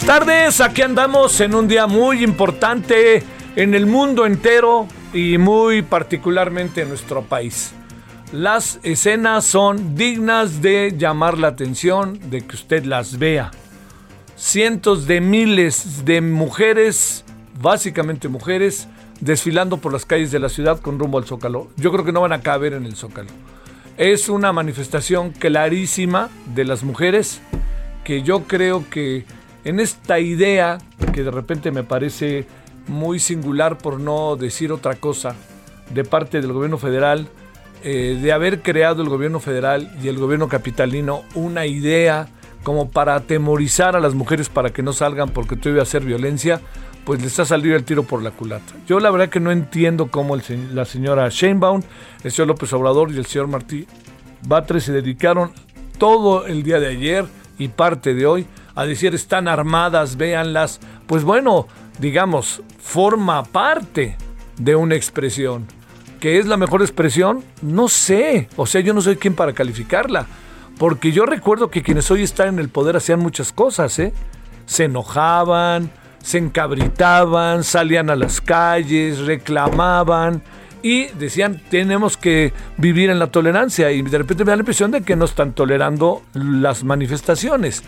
[0.00, 3.22] Buenas tardes, aquí andamos en un día muy importante
[3.56, 7.72] en el mundo entero y muy particularmente en nuestro país.
[8.30, 13.50] Las escenas son dignas de llamar la atención, de que usted las vea.
[14.36, 17.24] Cientos de miles de mujeres,
[17.60, 18.86] básicamente mujeres,
[19.20, 21.70] desfilando por las calles de la ciudad con rumbo al Zócalo.
[21.76, 23.30] Yo creo que no van a caber en el Zócalo.
[23.96, 27.40] Es una manifestación clarísima de las mujeres
[28.04, 29.26] que yo creo que
[29.68, 30.78] en esta idea
[31.12, 32.46] que de repente me parece
[32.86, 35.36] muy singular por no decir otra cosa
[35.90, 37.28] de parte del gobierno federal,
[37.84, 42.28] eh, de haber creado el gobierno federal y el gobierno capitalino una idea
[42.62, 46.62] como para atemorizar a las mujeres para que no salgan porque todavía hacer violencia,
[47.04, 48.72] pues les ha salido el tiro por la culata.
[48.86, 50.34] Yo la verdad que no entiendo cómo
[50.72, 51.82] la señora Sheinbaum,
[52.24, 53.86] el señor López Obrador y el señor Martí
[54.46, 55.52] Batres se dedicaron
[55.98, 57.26] todo el día de ayer
[57.58, 58.46] y parte de hoy
[58.78, 60.78] a decir están armadas, véanlas.
[61.08, 61.66] Pues bueno,
[61.98, 64.16] digamos, forma parte
[64.56, 65.66] de una expresión.
[66.20, 67.42] ¿Qué es la mejor expresión?
[67.60, 68.48] No sé.
[68.54, 70.26] O sea, yo no soy quien para calificarla.
[70.78, 74.12] Porque yo recuerdo que quienes hoy están en el poder hacían muchas cosas, ¿eh?
[74.66, 75.90] Se enojaban,
[76.22, 80.40] se encabritaban, salían a las calles, reclamaban
[80.84, 84.92] y decían tenemos que vivir en la tolerancia y de repente me da la impresión
[84.92, 87.82] de que no están tolerando las manifestaciones.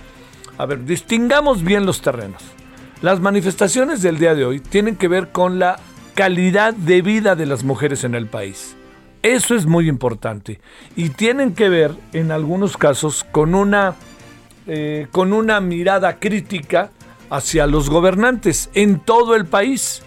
[0.61, 2.43] A ver, distingamos bien los terrenos.
[3.01, 5.81] Las manifestaciones del día de hoy tienen que ver con la
[6.13, 8.77] calidad de vida de las mujeres en el país.
[9.23, 10.61] Eso es muy importante.
[10.97, 13.95] Y tienen que ver, en algunos casos, con una,
[14.67, 16.91] eh, con una mirada crítica
[17.31, 20.03] hacia los gobernantes en todo el país.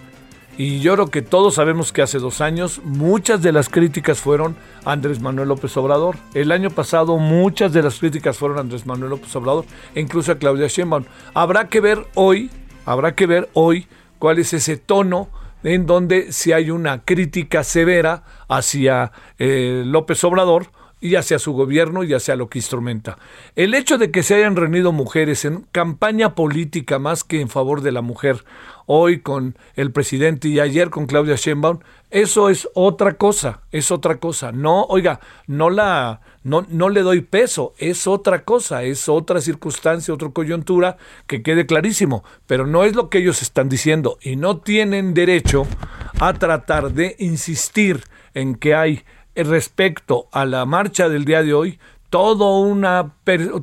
[0.56, 4.56] Y yo creo que todos sabemos que hace dos años muchas de las críticas fueron
[4.86, 6.18] a Andrés Manuel López Obrador.
[6.36, 9.66] El año pasado muchas de las críticas fueron a Andrés Manuel López Obrador
[9.96, 11.06] e incluso a Claudia Sheinbaum.
[11.34, 12.52] Habrá que ver hoy,
[12.86, 13.88] habrá que ver hoy
[14.20, 15.30] cuál es ese tono
[15.64, 20.68] en donde si hay una crítica severa hacia eh, López Obrador
[21.04, 23.18] y hacia su gobierno y hacia lo que instrumenta.
[23.58, 27.82] El hecho de que se hayan reunido mujeres en campaña política más que en favor
[27.82, 28.46] de la mujer,
[28.86, 34.18] hoy con el presidente y ayer con Claudia Sheinbaum, eso es otra cosa, es otra
[34.18, 34.54] cosa.
[34.54, 40.14] No, oiga, no la no, no le doy peso, es otra cosa, es otra circunstancia,
[40.14, 40.96] otra coyuntura,
[41.28, 45.68] que quede clarísimo, pero no es lo que ellos están diciendo y no tienen derecho
[46.22, 48.04] a tratar de insistir
[48.34, 49.04] en que hay
[49.36, 51.80] respecto a la marcha del día de hoy
[52.14, 53.16] todo, una,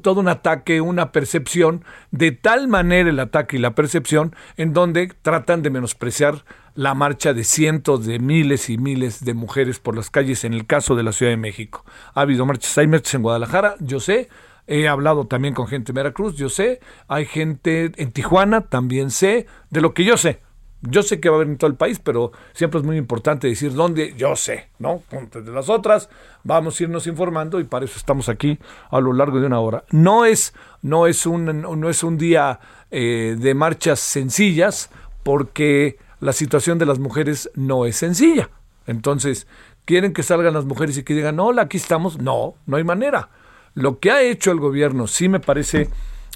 [0.02, 5.12] todo un ataque, una percepción, de tal manera el ataque y la percepción, en donde
[5.22, 6.44] tratan de menospreciar
[6.74, 10.66] la marcha de cientos de miles y miles de mujeres por las calles en el
[10.66, 11.84] caso de la Ciudad de México.
[12.12, 14.28] Ha habido marchas, hay marchas en Guadalajara, yo sé,
[14.66, 19.46] he hablado también con gente en Veracruz, yo sé, hay gente en Tijuana, también sé,
[19.70, 20.40] de lo que yo sé.
[20.82, 23.48] Yo sé que va a haber en todo el país, pero siempre es muy importante
[23.48, 25.02] decir dónde, yo sé, ¿no?
[25.32, 26.08] De las otras,
[26.42, 28.58] vamos a irnos informando y para eso estamos aquí
[28.90, 29.84] a lo largo de una hora.
[29.90, 32.60] No es, no es, un, no es un día
[32.90, 34.90] eh, de marchas sencillas,
[35.22, 38.50] porque la situación de las mujeres no es sencilla.
[38.86, 39.46] Entonces,
[39.84, 42.18] ¿quieren que salgan las mujeres y que digan, hola, aquí estamos?
[42.18, 43.28] No, no hay manera.
[43.74, 45.88] Lo que ha hecho el gobierno, sí me parece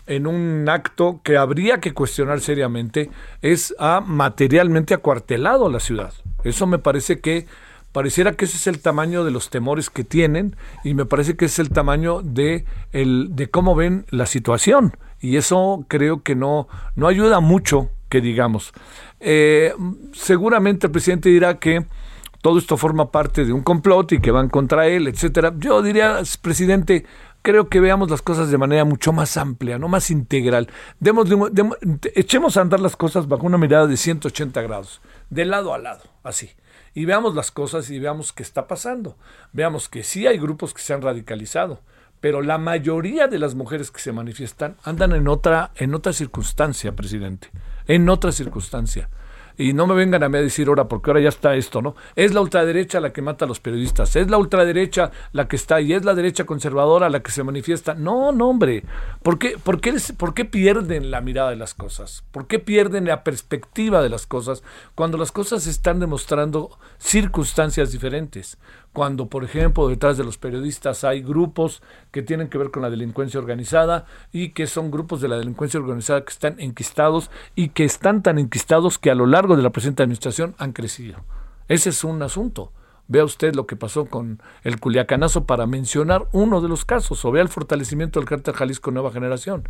[0.07, 3.11] en un acto que habría que cuestionar seriamente,
[3.43, 6.13] es ha materialmente acuartelado la ciudad.
[6.45, 7.47] Eso me parece que
[7.93, 11.45] pareciera que ese es el tamaño de los temores que tienen y me parece que
[11.45, 14.97] es el tamaño de, el, de cómo ven la situación.
[15.21, 18.73] Y eso creo que no, no ayuda mucho, que digamos.
[19.21, 19.73] Eh,
[20.13, 21.87] seguramente el presidente dirá que
[22.43, 25.55] todo esto forma parte de un complot y que van contra él, etcétera.
[25.57, 27.07] Yo diría, presidente,
[27.45, 30.67] creo que veamos las cosas de manera mucho más amplia, no más integral.
[30.99, 31.29] Demos,
[32.15, 36.05] echemos a andar las cosas bajo una mirada de 180 grados, de lado a lado,
[36.23, 36.51] así.
[36.95, 39.19] Y veamos las cosas y veamos qué está pasando.
[39.53, 41.81] Veamos que sí hay grupos que se han radicalizado,
[42.19, 46.97] pero la mayoría de las mujeres que se manifiestan andan en otra, en otra circunstancia,
[46.97, 47.51] presidente,
[47.87, 49.11] en otra circunstancia
[49.57, 51.95] y no me vengan a mí a decir ahora, porque ahora ya está esto, ¿no?
[52.17, 55.81] Es la ultraderecha la que mata a los periodistas, es la ultraderecha la que está
[55.81, 57.95] y es la derecha conservadora la que se manifiesta.
[57.95, 58.85] No, no, hombre.
[59.23, 62.25] ¿Por qué, por qué, por qué pierden la mirada de las cosas?
[62.33, 64.63] ¿Por qué pierden la perspectiva de las cosas
[64.95, 68.59] cuando las cosas están demostrando circunstancias diferentes?
[68.95, 71.83] Cuando, por ejemplo, detrás de los periodistas hay grupos
[72.13, 75.81] que tienen que ver con la delincuencia organizada y que son grupos de la delincuencia
[75.81, 79.71] organizada que están enquistados y que están tan enquistados que a lo largo de la
[79.71, 81.19] presente administración han crecido.
[81.67, 82.71] Ese es un asunto.
[83.09, 87.33] Vea usted lo que pasó con el Culiacanazo para mencionar uno de los casos, o
[87.33, 89.69] vea el fortalecimiento del cártel Jalisco Nueva Generación.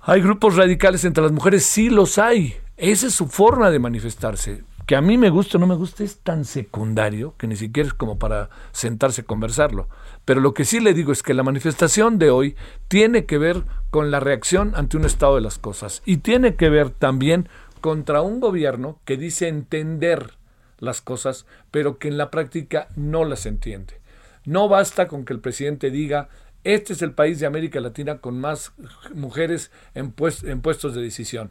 [0.00, 1.64] ¿Hay grupos radicales entre las mujeres?
[1.64, 2.56] Sí los hay.
[2.76, 6.04] Esa es su forma de manifestarse que a mí me guste o no me guste
[6.04, 9.88] es tan secundario que ni siquiera es como para sentarse a conversarlo.
[10.24, 12.56] Pero lo que sí le digo es que la manifestación de hoy
[12.86, 16.70] tiene que ver con la reacción ante un estado de las cosas y tiene que
[16.70, 17.48] ver también
[17.80, 20.34] contra un gobierno que dice entender
[20.78, 24.00] las cosas, pero que en la práctica no las entiende.
[24.44, 26.28] No basta con que el presidente diga,
[26.62, 28.72] este es el país de América Latina con más
[29.14, 31.50] mujeres en, en puestos de decisión.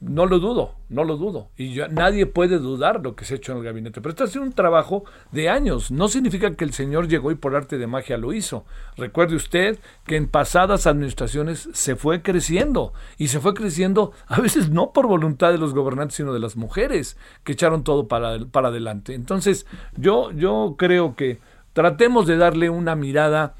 [0.00, 1.50] No lo dudo, no lo dudo.
[1.58, 4.00] Y nadie puede dudar lo que se ha hecho en el gabinete.
[4.00, 5.90] Pero esto ha sido un trabajo de años.
[5.90, 8.64] No significa que el señor llegó y por arte de magia lo hizo.
[8.96, 12.94] Recuerde usted que en pasadas administraciones se fue creciendo.
[13.18, 16.56] Y se fue creciendo a veces no por voluntad de los gobernantes, sino de las
[16.56, 19.12] mujeres que echaron todo para, para adelante.
[19.12, 19.66] Entonces,
[19.98, 21.40] yo, yo creo que
[21.74, 23.54] tratemos de darle una mirada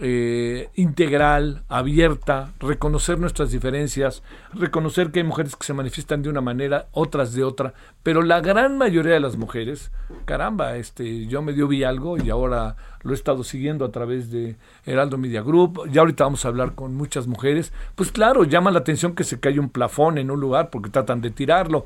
[0.00, 6.40] eh, integral, abierta, reconocer nuestras diferencias, reconocer que hay mujeres que se manifiestan de una
[6.40, 9.92] manera, otras de otra, pero la gran mayoría de las mujeres,
[10.24, 14.56] caramba, este, yo medio vi algo y ahora lo he estado siguiendo a través de
[14.84, 18.80] Heraldo Media Group, ya ahorita vamos a hablar con muchas mujeres, pues claro, llama la
[18.80, 21.84] atención que se cae un plafón en un lugar porque tratan de tirarlo,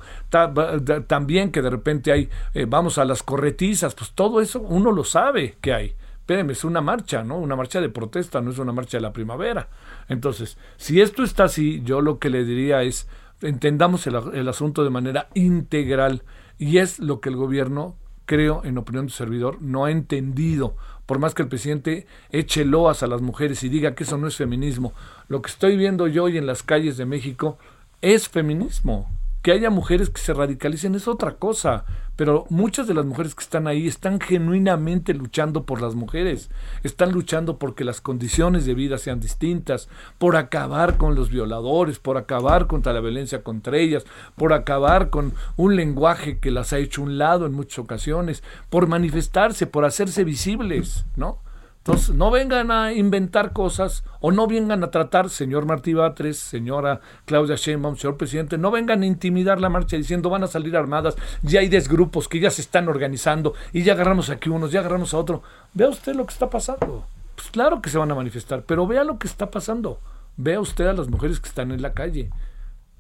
[1.07, 5.05] también que de repente hay, eh, vamos a las corretizas, pues todo eso uno lo
[5.05, 5.95] sabe que hay
[6.29, 7.39] espérenme, es una marcha, ¿no?
[7.39, 9.71] Una marcha de protesta, no es una marcha de la primavera.
[10.11, 13.09] Entonces, si esto está así, yo lo que le diría es,
[13.41, 16.25] entendamos el, el asunto de manera integral
[16.59, 17.97] y es lo que el gobierno,
[18.27, 20.77] creo, en opinión del servidor, no ha entendido.
[21.07, 24.27] Por más que el presidente eche loas a las mujeres y diga que eso no
[24.27, 24.93] es feminismo,
[25.29, 27.57] lo que estoy viendo yo hoy en las calles de México
[28.03, 29.11] es feminismo.
[29.41, 31.87] Que haya mujeres que se radicalicen es otra cosa,
[32.19, 36.51] pero muchas de las mujeres que están ahí están genuinamente luchando por las mujeres,
[36.83, 39.89] están luchando porque las condiciones de vida sean distintas,
[40.19, 44.05] por acabar con los violadores, por acabar contra la violencia contra ellas,
[44.35, 48.89] por acabar con un lenguaje que las ha hecho un lado en muchas ocasiones, por
[48.89, 51.39] manifestarse, por hacerse visibles, ¿no?
[51.79, 57.01] Entonces, no vengan a inventar cosas o no vengan a tratar, señor Martí Batres, señora
[57.25, 61.17] Claudia Sheinbaum, señor presidente, no vengan a intimidar la marcha diciendo van a salir armadas,
[61.43, 65.15] ya hay desgrupos que ya se están organizando y ya agarramos aquí unos, ya agarramos
[65.15, 65.43] a otro.
[65.73, 67.07] Vea usted lo que está pasando.
[67.37, 69.99] Pues claro que se van a manifestar, pero vea lo que está pasando.
[70.37, 72.31] Vea usted a las mujeres que están en la calle.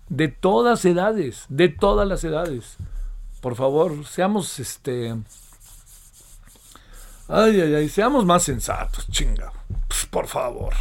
[0.08, 2.78] De todas edades, de todas las edades.
[3.40, 5.14] Por favor, seamos este
[7.28, 9.52] Ay, ay, ay, seamos más sensatos, chinga.
[9.86, 10.72] Pues, por favor.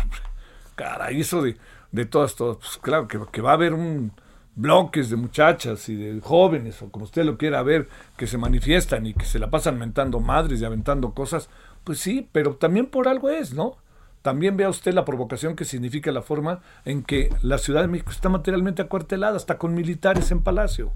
[0.75, 1.57] Caray, eso de,
[1.91, 2.57] de todas, todas.
[2.57, 4.13] Pues claro que, que va a haber un
[4.55, 9.05] bloques de muchachas y de jóvenes, o como usted lo quiera ver, que se manifiestan
[9.05, 11.49] y que se la pasan mentando madres y aventando cosas,
[11.83, 13.77] pues sí, pero también por algo es, ¿no?
[14.23, 18.11] También vea usted la provocación que significa la forma en que la Ciudad de México
[18.11, 20.93] está materialmente acuartelada, hasta con militares en palacio.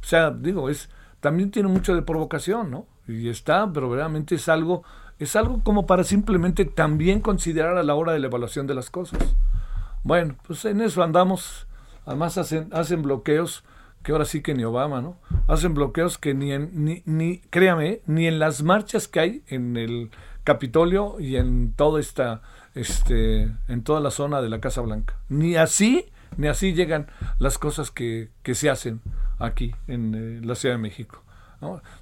[0.00, 0.88] O sea, digo, es
[1.20, 2.86] también tiene mucho de provocación, ¿no?
[3.06, 4.84] Y está, pero verdaderamente es algo,
[5.18, 8.90] es algo como para simplemente también considerar a la hora de la evaluación de las
[8.90, 9.20] cosas.
[10.02, 11.66] Bueno, pues en eso andamos.
[12.04, 13.64] Además hacen, hacen bloqueos
[14.02, 15.16] que ahora sí que ni Obama, ¿no?
[15.46, 19.76] Hacen bloqueos que ni en, ni, ni, créame, ni en las marchas que hay en
[19.76, 20.10] el
[20.44, 22.42] Capitolio y en toda esta,
[22.74, 25.16] este, en toda la zona de la Casa Blanca.
[25.28, 26.06] Ni así,
[26.36, 27.06] ni así llegan
[27.38, 29.00] las cosas que, que se hacen
[29.38, 31.21] aquí en eh, la Ciudad de México.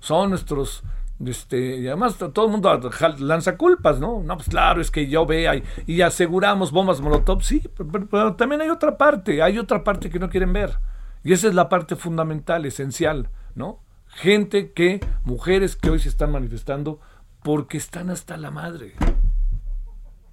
[0.01, 0.83] Son nuestros
[1.25, 2.81] este, y además todo el mundo
[3.19, 4.23] lanza culpas, ¿no?
[4.23, 7.63] No, pues claro, es que yo vea y aseguramos bombas molotov, sí,
[8.11, 10.79] pero, también hay otra parte, hay otra parte que no quieren ver.
[11.23, 13.81] Y esa es la parte fundamental, esencial, ¿no?
[14.07, 17.01] Gente que, mujeres que hoy se están manifestando
[17.43, 18.95] porque están hasta la madre.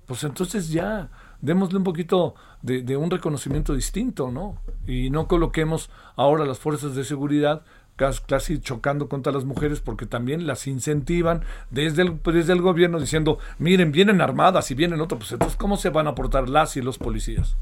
[0.06, 1.10] pues entonces ya
[1.42, 4.62] démosle un poquito de, un reconocimiento distinto, ¿no?
[4.88, 7.64] Y no coloquemos ahora las fuerzas de seguridad
[7.98, 13.40] casi chocando contra las mujeres porque también las incentivan desde el, desde el gobierno diciendo,
[13.58, 16.82] miren, vienen armadas y vienen otros, pues entonces ¿cómo se van a portar las y
[16.82, 17.58] los policías?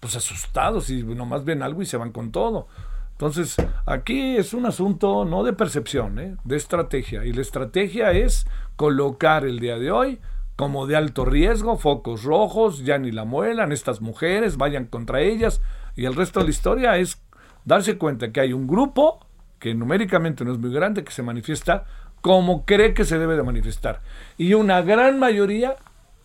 [0.00, 2.66] Pues asustados y nomás ven algo y se van con todo.
[3.12, 6.36] Entonces, aquí es un asunto no de percepción, ¿eh?
[6.42, 7.24] de estrategia.
[7.24, 10.18] Y la estrategia es colocar el día de hoy
[10.56, 15.60] como de alto riesgo, focos rojos, ya ni la muelan, estas mujeres, vayan contra ellas.
[15.94, 17.22] Y el resto de la historia es
[17.64, 19.20] darse cuenta que hay un grupo
[19.64, 21.86] que numéricamente no es muy grande, que se manifiesta
[22.20, 24.02] como cree que se debe de manifestar.
[24.36, 25.76] Y una gran mayoría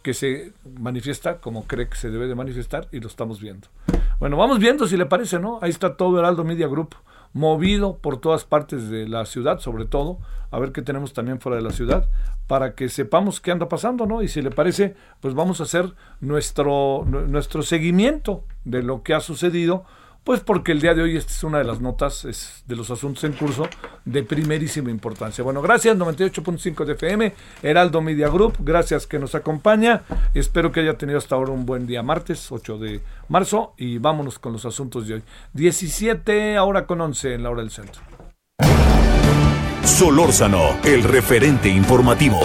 [0.02, 3.70] que se manifiesta como cree que se debe de manifestar y lo estamos viendo.
[4.20, 5.58] Bueno, vamos viendo si le parece, ¿no?
[5.62, 6.96] Ahí está todo Heraldo Media Group,
[7.32, 10.20] movido por todas partes de la ciudad, sobre todo,
[10.52, 12.10] a ver qué tenemos también fuera de la ciudad,
[12.46, 14.22] para que sepamos qué anda pasando, ¿no?
[14.22, 19.22] Y si le parece, pues vamos a hacer nuestro, nuestro seguimiento de lo que ha
[19.22, 19.86] sucedido
[20.24, 22.92] pues porque el día de hoy esta es una de las notas es de los
[22.92, 23.68] asuntos en curso
[24.06, 25.44] de primerísima importancia.
[25.44, 27.34] Bueno, gracias 98.5 de FM,
[27.64, 30.04] Heraldo Media Group, gracias que nos acompaña.
[30.34, 34.40] Espero que haya tenido hasta ahora un buen día martes 8 de marzo y vámonos
[34.40, 35.24] con los asuntos de hoy.
[35.54, 38.02] 17 ahora con 11 en la hora del centro.
[39.84, 42.40] Solórzano, el referente informativo.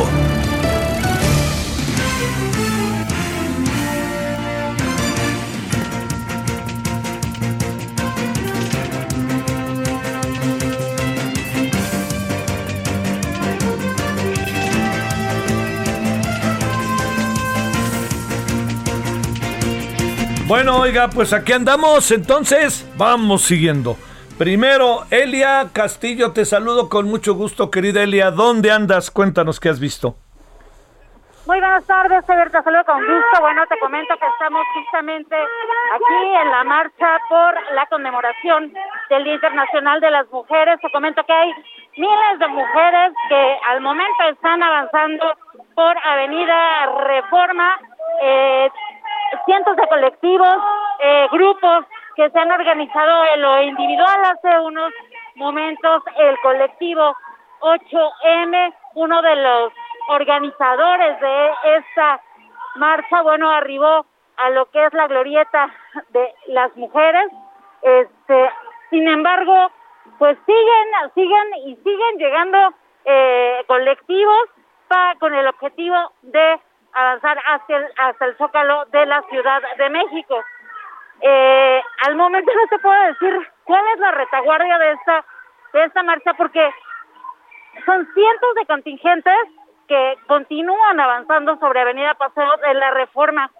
[20.55, 23.97] Bueno, oiga, pues aquí andamos, entonces vamos siguiendo.
[24.39, 28.31] Primero, Elia Castillo, te saludo con mucho gusto, querida Elia.
[28.31, 29.11] ¿Dónde andas?
[29.11, 30.15] Cuéntanos qué has visto.
[31.49, 33.41] Muy buenas tardes, Ever, te saludo con gusto.
[33.41, 38.73] Bueno, te comento que estamos justamente aquí en la marcha por la conmemoración
[39.11, 40.79] del Día Internacional de las Mujeres.
[40.81, 41.51] Te comento que hay
[41.97, 45.35] miles de mujeres que al momento están avanzando
[45.75, 47.77] por Avenida Reforma.
[48.23, 48.71] Eh,
[49.45, 50.57] cientos de colectivos,
[51.01, 51.85] eh, grupos
[52.17, 54.93] que se han organizado en lo individual hace unos
[55.37, 57.17] momentos, el colectivo
[57.61, 59.73] 8M, uno de los
[60.09, 62.21] organizadores de esta
[62.77, 65.73] marcha, bueno, arribó a lo que es la glorieta
[66.11, 67.31] de las mujeres.
[67.83, 68.51] Este,
[68.91, 69.71] sin embargo,
[70.19, 72.75] pues siguen, siguen y siguen llegando
[73.05, 74.49] eh, colectivos
[74.89, 76.61] para, con el objetivo de
[76.95, 80.43] avanzar hacia el, hasta el zócalo de la Ciudad de México.
[81.21, 85.25] Eh, al momento no se puede decir cuál es la retaguardia de esta
[85.73, 86.71] de esta marcha porque
[87.85, 89.35] son cientos de contingentes
[89.89, 93.51] que continúan avanzando sobre Avenida Paseo de la Reforma.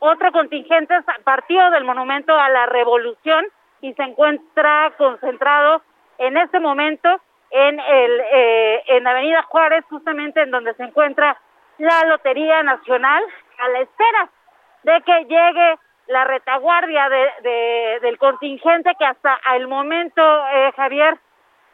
[0.00, 3.44] Otro contingente partió del Monumento a la Revolución
[3.80, 5.82] y se encuentra concentrado
[6.18, 11.36] en este momento en el eh, en Avenida Juárez, justamente en donde se encuentra
[11.78, 13.24] la Lotería Nacional
[13.58, 14.30] a la espera
[14.82, 21.18] de que llegue la retaguardia de, del contingente que hasta el momento, eh, Javier,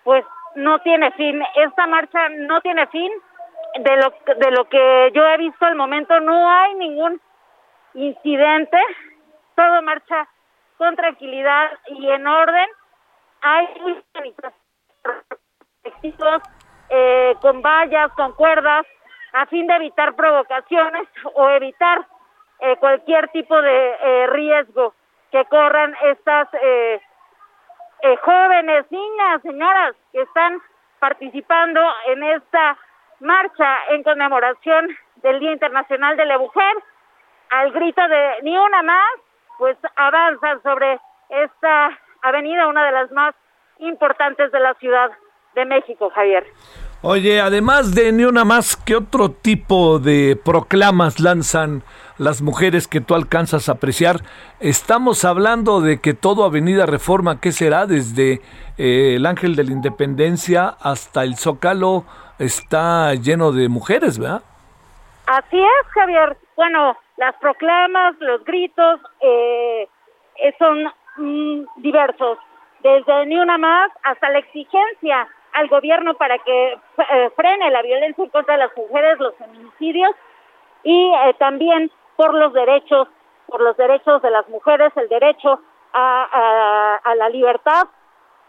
[0.02, 0.24] pues
[0.56, 1.42] no tiene fin.
[1.54, 3.12] Esta marcha no tiene fin.
[3.76, 7.20] De lo, de lo que yo he visto al momento, no hay ningún
[7.94, 8.78] incidente.
[9.56, 10.28] Todo marcha
[10.76, 12.68] con tranquilidad y en orden.
[13.40, 13.68] Hay
[16.88, 18.86] eh, con vallas, con cuerdas,
[19.34, 22.06] a fin de evitar provocaciones o evitar
[22.60, 24.94] eh, cualquier tipo de eh, riesgo
[25.30, 27.00] que corran estas eh,
[28.22, 30.62] jóvenes, niñas, señoras que están
[31.00, 32.78] participando en esta
[33.20, 36.76] marcha en conmemoración del Día Internacional de la Mujer.
[37.50, 39.14] Al grito de ni una más,
[39.58, 43.34] pues avanzan sobre esta avenida, una de las más
[43.78, 45.10] importantes de la Ciudad
[45.54, 46.44] de México, Javier.
[47.06, 51.82] Oye, además de ni una más, ¿qué otro tipo de proclamas lanzan
[52.16, 54.20] las mujeres que tú alcanzas a apreciar?
[54.58, 57.84] Estamos hablando de que todo Avenida Reforma, ¿qué será?
[57.84, 58.40] Desde
[58.78, 62.06] eh, el Ángel de la Independencia hasta el Zócalo,
[62.38, 64.42] está lleno de mujeres, ¿verdad?
[65.26, 66.38] Así es, Javier.
[66.56, 69.86] Bueno, las proclamas, los gritos eh,
[70.42, 70.84] eh, son
[71.18, 72.38] mm, diversos,
[72.82, 78.28] desde ni una más hasta la exigencia al gobierno para que eh, frene la violencia
[78.30, 80.10] contra las mujeres, los feminicidios
[80.82, 83.08] y eh, también por los derechos,
[83.46, 85.60] por los derechos de las mujeres, el derecho
[85.92, 87.84] a, a, la libertad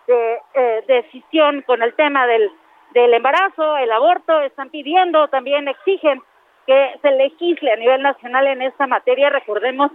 [0.08, 2.52] de eh, decisión con el tema del,
[2.92, 6.22] del embarazo, el aborto, están pidiendo, también exigen
[6.66, 9.30] que se legisle a nivel nacional en esta materia.
[9.30, 9.92] Recordemos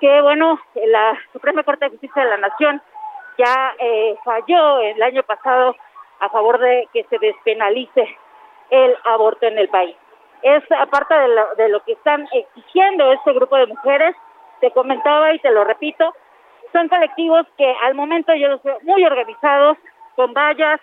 [0.00, 2.80] que, bueno, la Suprema Corte de Justicia de la Nación
[3.36, 5.76] ya eh, falló el año pasado
[6.20, 8.16] a favor de que se despenalice
[8.70, 9.96] el aborto en el país.
[10.42, 14.14] Es aparte de lo, de lo que están exigiendo este grupo de mujeres,
[14.60, 16.14] te comentaba y te lo repito,
[16.72, 19.78] son colectivos que al momento yo los veo muy organizados,
[20.14, 20.80] con vallas,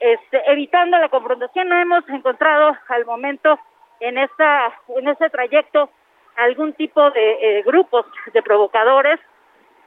[0.00, 1.68] este, evitando la confrontación.
[1.68, 3.58] No hemos encontrado al momento
[4.00, 5.88] en esta en este trayecto
[6.36, 9.20] algún tipo de eh, grupos de provocadores.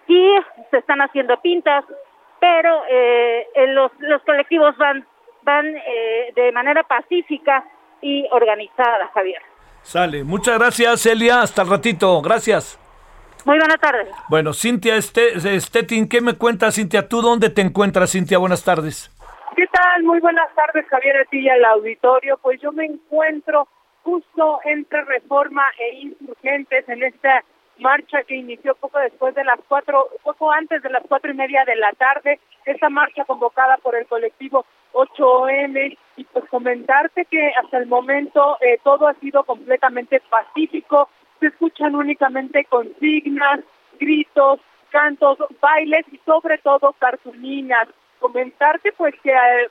[0.07, 0.35] Sí
[0.71, 1.83] se están haciendo pintas,
[2.39, 5.05] pero eh, los los colectivos van
[5.43, 7.63] van eh, de manera pacífica
[8.01, 9.41] y organizada, Javier.
[9.81, 10.23] Sale.
[10.23, 11.41] Muchas gracias, Elia.
[11.41, 12.21] Hasta el ratito.
[12.21, 12.77] Gracias.
[13.45, 14.09] Muy buenas tardes.
[14.29, 17.07] Bueno, Cintia Stettin, ¿qué me cuentas, Cintia?
[17.07, 18.37] ¿Tú dónde te encuentras, Cintia?
[18.39, 19.09] Buenas tardes.
[19.55, 20.03] ¿Qué tal?
[20.03, 22.37] Muy buenas tardes, Javier, a ti y al auditorio.
[22.41, 23.67] Pues yo me encuentro
[24.03, 27.43] justo entre Reforma e Insurgentes en esta
[27.79, 31.63] marcha que inició poco después de las cuatro, poco antes de las cuatro y media
[31.65, 37.77] de la tarde, esta marcha convocada por el colectivo 8M y pues comentarte que hasta
[37.77, 43.59] el momento eh, todo ha sido completamente pacífico, se escuchan únicamente consignas,
[43.99, 47.87] gritos, cantos, bailes y sobre todo cartulinas.
[48.19, 49.69] Comentarte pues que eh,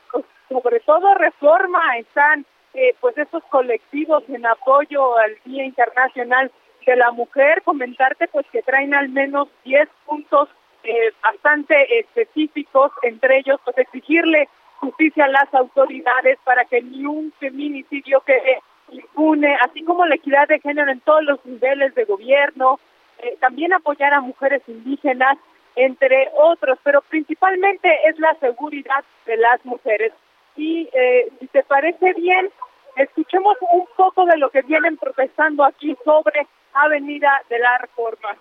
[0.48, 6.52] sobre todo Reforma están eh, pues estos colectivos en apoyo al Día Internacional
[6.87, 10.49] de la Mujer, comentarte pues que traen al menos 10 puntos
[10.85, 17.33] eh, bastante específicos, entre ellos pues exigirle justicia a las autoridades para que ni un
[17.40, 18.61] feminicidio quede
[18.93, 22.78] impune, así como la equidad de género en todos los niveles de gobierno,
[23.19, 25.38] eh, también apoyar a mujeres indígenas,
[25.75, 30.12] entre otros, pero principalmente es la seguridad de las mujeres.
[30.57, 32.50] Y eh, si te parece bien,
[32.97, 38.37] escuchemos un poco de lo que vienen protestando aquí sobre Avenida de la Reforma.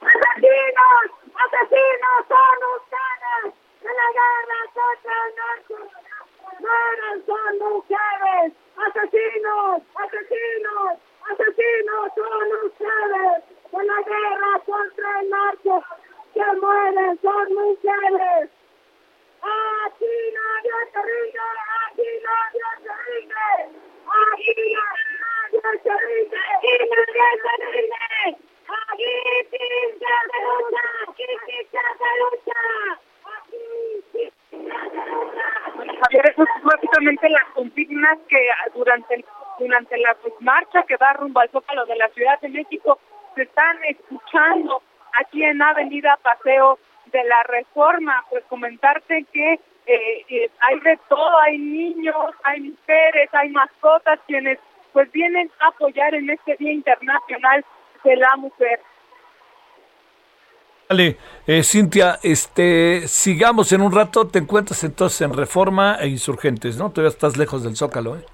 [0.00, 1.06] ¡Asesinos!
[1.34, 3.54] ¡Asesinos son ustedes!
[3.80, 5.32] ¡De la guerra contra el
[6.60, 8.52] ¡Mueren son mujeres!
[8.76, 9.82] ¡Asesinos!
[9.94, 10.98] ¡Asesinos!
[11.30, 13.38] ¡Asesinos son ustedes!
[13.72, 15.84] ¡De la guerra contra el narco!
[16.34, 18.50] ¡Que mueren son mujeres!
[19.40, 21.48] ¡Aquí nadie rinde!
[21.86, 22.68] ¡Aquí nadie
[23.06, 23.48] rinde!
[24.12, 25.19] ¡Aquí nadie
[36.02, 39.24] Javier, eso es básicamente las consignas que durante
[39.60, 42.98] durante la marcha que va rumbo al Zócalo de la Ciudad de México
[43.34, 44.82] se están escuchando
[45.20, 48.24] aquí en Avenida Paseo de la Reforma.
[48.30, 54.58] Pues comentarte que eh, eh, hay de todo, hay niños, hay mujeres, hay mascotas quienes
[54.92, 57.64] pues vienen a apoyar en este Día Internacional
[58.04, 58.80] de la Mujer.
[60.88, 66.76] Vale, eh, Cintia, este, sigamos en un rato, te encuentras entonces en Reforma e Insurgentes,
[66.76, 66.90] ¿no?
[66.90, 68.24] Todavía estás lejos del Zócalo, ¿eh?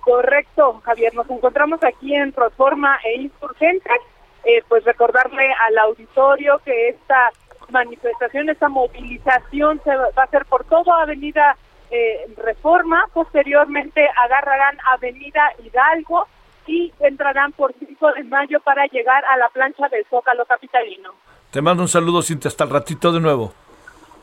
[0.00, 3.96] Correcto, Javier, nos encontramos aquí en Reforma e Insurgentes,
[4.44, 7.30] eh, pues recordarle al auditorio que esta
[7.70, 11.56] manifestación, esta movilización se va a hacer por toda Avenida
[11.90, 16.26] eh, Reforma, posteriormente agarrarán Avenida Hidalgo
[16.66, 21.10] y entrarán por 5 de mayo para llegar a la plancha del Zócalo Capitalino.
[21.50, 23.52] Te mando un saludo, Cintia, hasta el ratito de nuevo.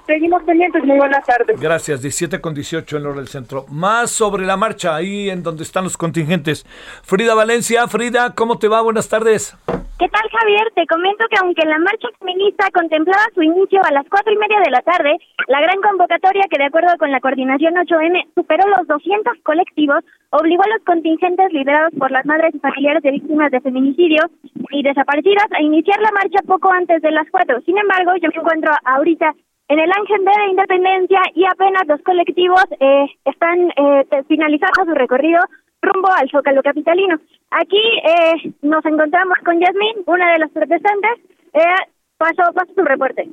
[0.07, 1.59] Seguimos pendientes, muy buenas tardes.
[1.59, 3.65] Gracias, 17 con 18 en hora del centro.
[3.69, 6.63] Más sobre la marcha, ahí en donde están los contingentes.
[7.03, 8.81] Frida Valencia, Frida, ¿cómo te va?
[8.81, 9.57] Buenas tardes.
[9.99, 10.71] ¿Qué tal, Javier?
[10.75, 14.61] Te comento que aunque la marcha feminista contemplaba su inicio a las cuatro y media
[14.63, 15.17] de la tarde,
[15.47, 20.63] la gran convocatoria que de acuerdo con la coordinación 8M superó los 200 colectivos, obligó
[20.63, 24.23] a los contingentes liderados por las madres y familiares de víctimas de feminicidio
[24.71, 27.59] y desaparecidas a iniciar la marcha poco antes de las cuatro.
[27.65, 29.33] Sin embargo, yo me encuentro ahorita
[29.69, 35.39] en el Ángel de Independencia y apenas los colectivos eh, están eh, finalizando su recorrido
[35.81, 37.19] rumbo al Zócalo Capitalino.
[37.51, 41.11] Aquí eh, nos encontramos con Yasmín, una de las protestantes.
[41.53, 43.27] Eh, paso, paso su reporte.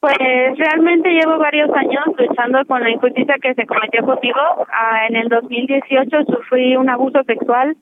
[0.00, 0.18] Pues
[0.56, 4.38] realmente llevo varios años luchando con la injusticia que se cometió conmigo.
[4.72, 7.76] Ah, en el 2018 sufrí un abuso sexual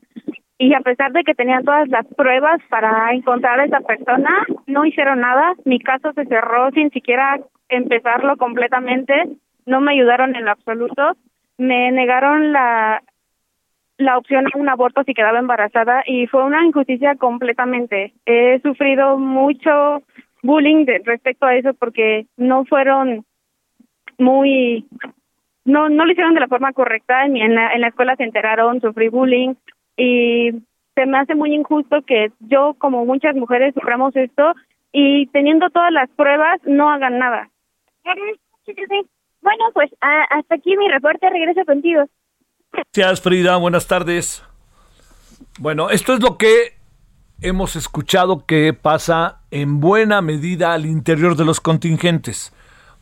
[0.59, 4.31] y a pesar de que tenían todas las pruebas para encontrar a esa persona,
[4.67, 5.55] no hicieron nada.
[5.65, 9.15] Mi caso se cerró sin siquiera empezarlo completamente.
[9.67, 11.17] No me ayudaron en lo absoluto.
[11.59, 13.03] Me negaron la
[13.97, 18.13] la opción a un aborto si quedaba embarazada y fue una injusticia completamente.
[18.27, 20.03] He sufrido mucho
[20.43, 23.25] bullying de, respecto a eso porque no fueron
[24.19, 24.87] muy
[25.65, 28.25] no no lo hicieron de la forma correcta, ni en la, en la escuela se
[28.25, 29.55] enteraron, sufrí bullying
[29.97, 30.51] y
[30.95, 34.55] se me hace muy injusto que yo como muchas mujeres suframos esto
[34.93, 37.51] y teniendo todas las pruebas no hagan nada.
[38.05, 42.05] Bueno, pues hasta aquí mi reporte, regreso contigo.
[42.73, 44.45] Gracias, Frida, buenas tardes.
[45.59, 46.75] Bueno, esto es lo que
[47.41, 52.53] hemos escuchado que pasa en buena medida al interior de los contingentes.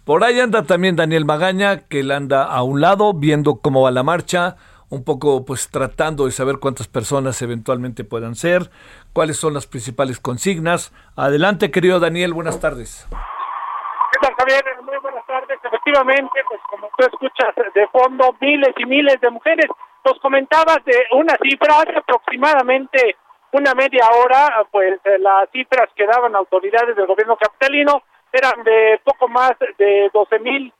[0.04, 3.90] Por ahí anda también Daniel Magaña, que él anda a un lado viendo cómo va
[3.92, 4.56] la marcha,
[4.92, 8.68] un poco pues tratando de saber cuántas personas eventualmente puedan ser,
[9.14, 10.92] cuáles son las principales consignas.
[11.16, 13.08] Adelante, querido Daniel, buenas tardes.
[13.08, 14.62] ¿Qué tal, Javier?
[14.82, 15.58] Muy buenas tardes.
[15.64, 19.66] Efectivamente, pues como tú escuchas de fondo, miles y miles de mujeres.
[20.04, 23.16] Nos comentabas de una cifra hace aproximadamente
[23.52, 29.26] una media hora, pues las cifras que daban autoridades del gobierno capitalino eran de poco
[29.28, 30.72] más de 12 mil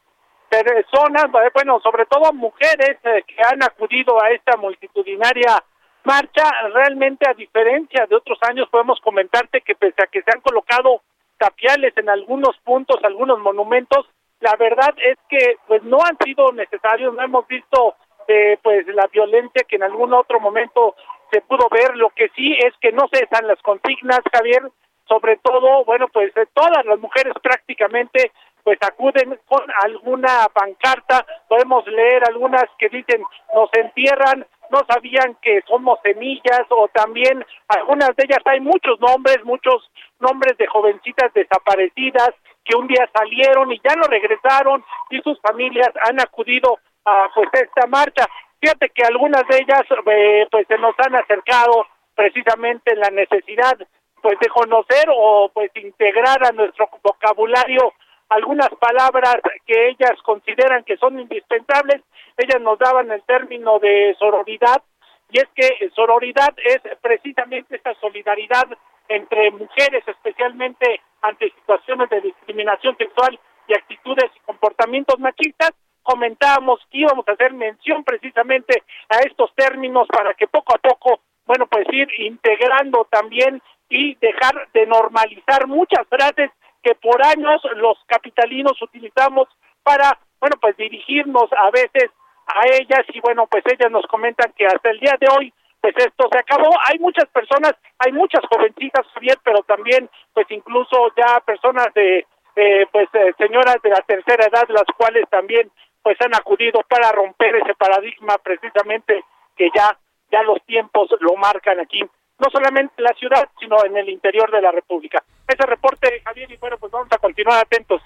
[0.53, 5.65] personas, eh, bueno, sobre todo mujeres eh, que han acudido a esta multitudinaria
[6.05, 6.45] marcha.
[6.75, 11.01] Realmente, a diferencia de otros años, podemos comentarte que pese a que se han colocado
[11.39, 14.07] tapiales en algunos puntos, algunos monumentos,
[14.41, 17.95] la verdad es que pues no han sido necesarios, no hemos visto
[18.29, 20.97] eh, pues la violencia que en algún otro momento
[21.31, 21.97] se pudo ver.
[21.97, 24.63] Lo que sí es que no cesan las consignas, Javier,
[25.09, 28.33] sobre todo, bueno, pues todas las mujeres prácticamente
[28.65, 33.23] pues acuden con alguna pancarta, podemos leer algunas que dicen
[33.55, 39.45] nos entierran, no sabían que somos semillas o también algunas de ellas hay muchos nombres,
[39.45, 42.31] muchos nombres de jovencitas desaparecidas
[42.65, 47.49] que un día salieron y ya no regresaron y sus familias han acudido a pues
[47.53, 48.27] esta marcha.
[48.61, 53.77] Fíjate que algunas de ellas eh, pues se nos han acercado precisamente en la necesidad
[54.23, 57.93] pues de conocer o pues integrar a nuestro vocabulario
[58.29, 62.03] algunas palabras que ellas consideran que son indispensables.
[62.37, 64.83] Ellas nos daban el término de sororidad
[65.31, 68.67] y es que sororidad es precisamente esta solidaridad
[69.09, 76.99] entre mujeres, especialmente ante situaciones de discriminación sexual y actitudes y comportamientos machistas comentábamos que
[76.99, 81.87] íbamos a hacer mención precisamente a estos términos para que poco a poco, bueno, pues
[81.93, 86.51] ir integrando también y dejar de normalizar muchas frases
[86.83, 89.49] que por años los capitalinos utilizamos
[89.83, 92.11] para, bueno, pues dirigirnos a veces
[92.47, 95.95] a ellas y bueno, pues ellas nos comentan que hasta el día de hoy pues
[95.97, 96.71] esto se acabó.
[96.87, 102.87] Hay muchas personas, hay muchas jovencitas, Javier, pero también pues incluso ya personas de, eh,
[102.93, 105.71] pues eh, señoras de la tercera edad, las cuales también
[106.03, 109.25] pues han acudido para romper ese paradigma precisamente
[109.57, 109.97] que ya
[110.31, 114.51] ya los tiempos lo marcan aquí, no solamente en la ciudad, sino en el interior
[114.51, 115.23] de la República.
[115.53, 118.01] Ese reporte, Javier, y bueno, pues vamos a continuar atentos.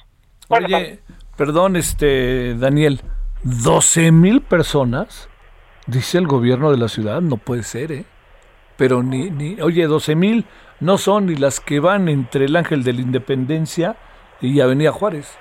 [0.49, 1.01] Oye,
[1.37, 3.01] perdón, este Daniel,
[3.43, 5.29] 12 mil personas,
[5.87, 8.05] dice el gobierno de la ciudad, no puede ser, ¿eh?
[8.77, 10.45] Pero ni, ni oye, 12 mil
[10.81, 13.97] no son ni las que van entre el Ángel de la Independencia
[14.41, 15.39] y Avenida Juárez.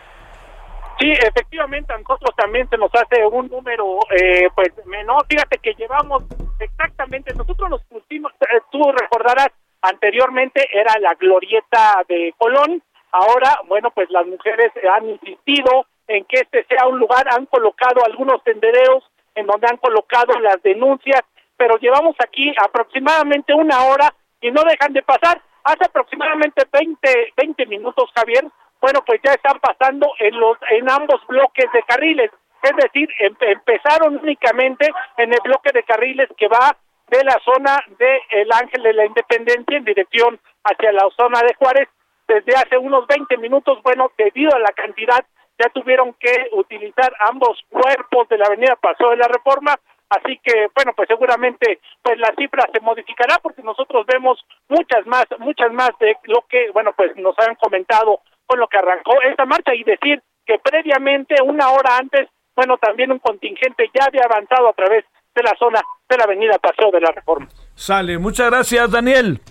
[0.99, 5.25] Sí, efectivamente, a nosotros también se nos hace un número, eh, pues, menor.
[5.27, 6.23] Fíjate que llevamos
[6.59, 9.49] exactamente, nosotros nos pusimos, eh, tú recordarás,
[9.87, 16.41] anteriormente era la glorieta de Colón, ahora, bueno, pues las mujeres han insistido en que
[16.41, 21.21] este sea un lugar, han colocado algunos tendereos en donde han colocado las denuncias,
[21.57, 25.41] pero llevamos aquí aproximadamente una hora y no dejan de pasar.
[25.63, 28.45] Hace aproximadamente 20, 20 minutos, Javier,
[28.81, 33.35] bueno, pues ya están pasando en los en ambos bloques de carriles, es decir, em,
[33.39, 38.83] empezaron únicamente en el bloque de carriles que va de la zona de el Ángel
[38.83, 41.89] de la Independencia en dirección hacia la zona de Juárez.
[42.27, 45.23] Desde hace unos 20 minutos, bueno, debido a la cantidad
[45.59, 49.75] ya tuvieron que utilizar ambos cuerpos de la avenida Paso de la Reforma,
[50.09, 55.25] así que bueno, pues seguramente pues la cifra se modificará porque nosotros vemos muchas más,
[55.39, 59.45] muchas más de lo que bueno, pues nos han comentado con lo que arrancó esta
[59.45, 59.73] marcha.
[59.73, 64.73] Y decir que previamente, una hora antes, bueno, también un contingente ya había avanzado a
[64.73, 67.47] través de la zona de la avenida Paseo de la Reforma.
[67.75, 69.41] Sale, muchas gracias Daniel.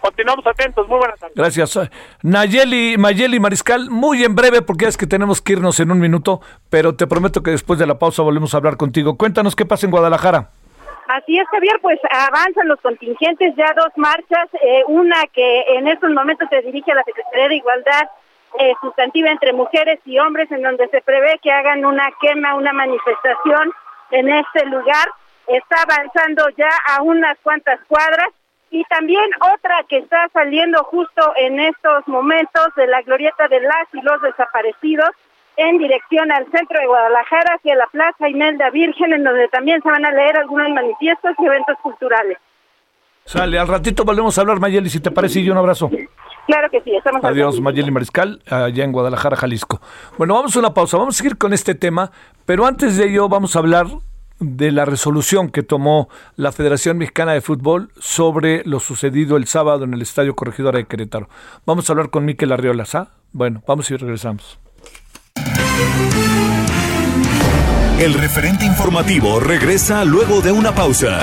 [0.00, 1.34] Continuamos atentos, muy buenas tardes.
[1.34, 1.80] Gracias.
[2.22, 6.42] Nayeli, Mayeli Mariscal, muy en breve porque es que tenemos que irnos en un minuto,
[6.68, 9.16] pero te prometo que después de la pausa volvemos a hablar contigo.
[9.16, 10.50] Cuéntanos qué pasa en Guadalajara.
[11.08, 16.10] Así es, Javier, pues avanzan los contingentes, ya dos marchas, eh, una que en estos
[16.10, 18.08] momentos se dirige a la Secretaría de Igualdad
[18.58, 22.72] eh, sustantiva entre mujeres y hombres, en donde se prevé que hagan una quema, una
[22.74, 23.72] manifestación
[24.10, 25.08] en este lugar.
[25.46, 28.28] Está avanzando ya a unas cuantas cuadras
[28.70, 33.86] y también otra que está saliendo justo en estos momentos de la glorieta de las
[33.92, 35.10] y los desaparecidos,
[35.56, 39.88] en dirección al centro de Guadalajara, hacia la Plaza Imelda Virgen, en donde también se
[39.88, 42.38] van a leer algunos manifiestos y eventos culturales.
[43.24, 45.88] Sale, al ratito volvemos a hablar, Mayeli, si te parece, y un abrazo.
[46.46, 49.80] Claro que sí, estamos Adiós, Mayeli Mariscal, allá en Guadalajara, Jalisco.
[50.18, 52.10] Bueno, vamos a una pausa, vamos a seguir con este tema,
[52.44, 53.86] pero antes de ello vamos a hablar
[54.40, 59.84] de la resolución que tomó la Federación Mexicana de Fútbol sobre lo sucedido el sábado
[59.84, 61.28] en el Estadio Corregidora de Querétaro.
[61.64, 63.08] Vamos a hablar con Miquel Arriolas, ¿ah?
[63.32, 64.58] Bueno, vamos y regresamos.
[67.98, 71.22] El referente informativo regresa luego de una pausa.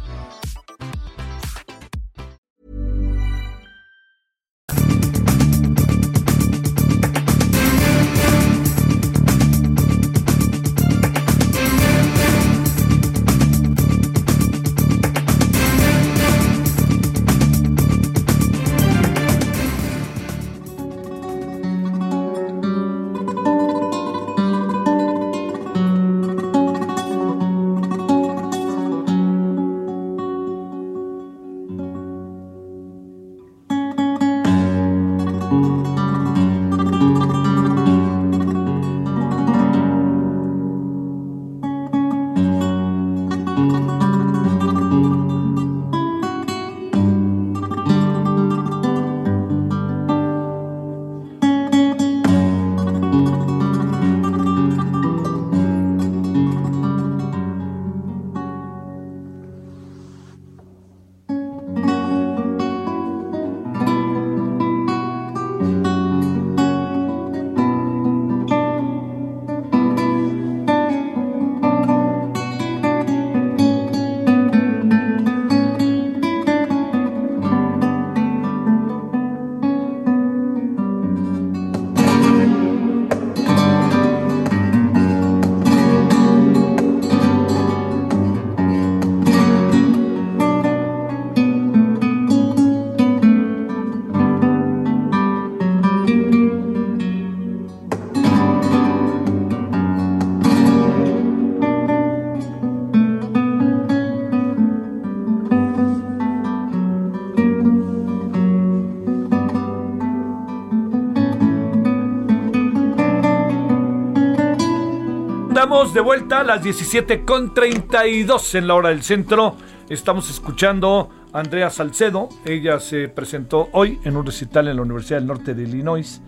[116.01, 119.55] De vuelta a las 17.32 en la hora del centro.
[119.87, 122.27] Estamos escuchando a Andrea Salcedo.
[122.43, 126.19] Ella se presentó hoy en un recital en la Universidad del Norte de Illinois.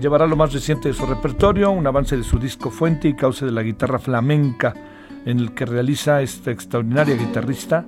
[0.00, 3.46] Llevará lo más reciente de su repertorio, un avance de su disco Fuente y Cauce
[3.46, 4.74] de la guitarra flamenca,
[5.24, 7.86] en el que realiza esta extraordinaria guitarrista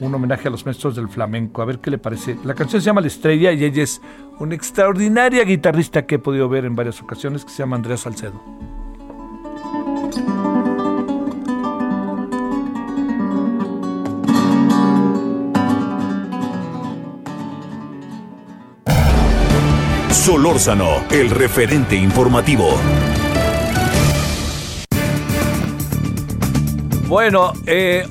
[0.00, 1.62] un homenaje a los maestros del flamenco.
[1.62, 2.36] A ver qué le parece.
[2.44, 4.02] La canción se llama La Estrella y ella es
[4.38, 8.38] una extraordinaria guitarrista que he podido ver en varias ocasiones que se llama Andrea Salcedo.
[20.24, 22.80] Solórzano, el referente informativo.
[27.06, 28.08] Bueno, eh,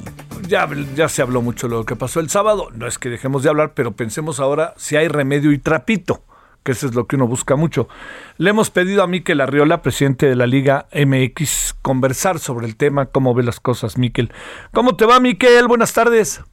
[0.48, 2.68] ya, ya se habló mucho de lo que pasó el sábado.
[2.76, 6.22] No es que dejemos de hablar, pero pensemos ahora si hay remedio y trapito,
[6.62, 7.88] que eso es lo que uno busca mucho.
[8.38, 13.08] Le hemos pedido a Miquel Arriola, presidente de la Liga MX, conversar sobre el tema,
[13.08, 14.32] cómo ve las cosas, Miquel.
[14.72, 15.68] ¿Cómo te va, Miquel?
[15.68, 16.44] Buenas tardes.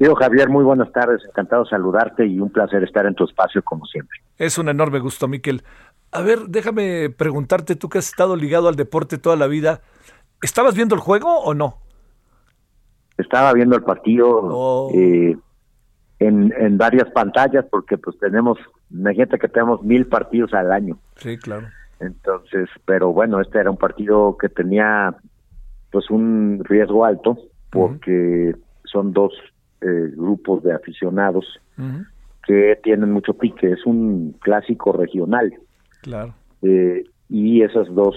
[0.00, 1.22] Yo, Javier, muy buenas tardes.
[1.26, 4.18] Encantado de saludarte y un placer estar en tu espacio como siempre.
[4.38, 5.62] Es un enorme gusto, Miquel.
[6.10, 9.82] A ver, déjame preguntarte, tú que has estado ligado al deporte toda la vida,
[10.40, 11.76] ¿estabas viendo el juego o no?
[13.18, 15.36] Estaba viendo el partido eh,
[16.18, 18.58] en, en varias pantallas porque pues tenemos,
[18.90, 20.96] imagínate que tenemos mil partidos al año.
[21.16, 21.68] Sí, claro.
[22.00, 25.14] Entonces, pero bueno, este era un partido que tenía
[25.92, 27.36] pues un riesgo alto
[27.68, 29.32] porque son dos
[29.80, 31.60] eh, grupos de aficionados
[32.46, 33.72] que tienen mucho pique.
[33.72, 35.54] Es un clásico regional.
[36.02, 36.34] Claro.
[36.62, 38.16] Eh, y esas dos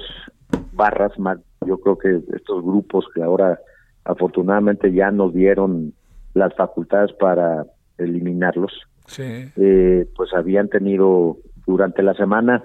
[0.73, 3.59] barras, más, yo creo que estos grupos que ahora
[4.05, 5.93] afortunadamente ya nos dieron
[6.33, 7.65] las facultades para
[7.97, 8.71] eliminarlos.
[9.05, 9.51] Sí.
[9.55, 12.63] Eh, pues habían tenido durante la semana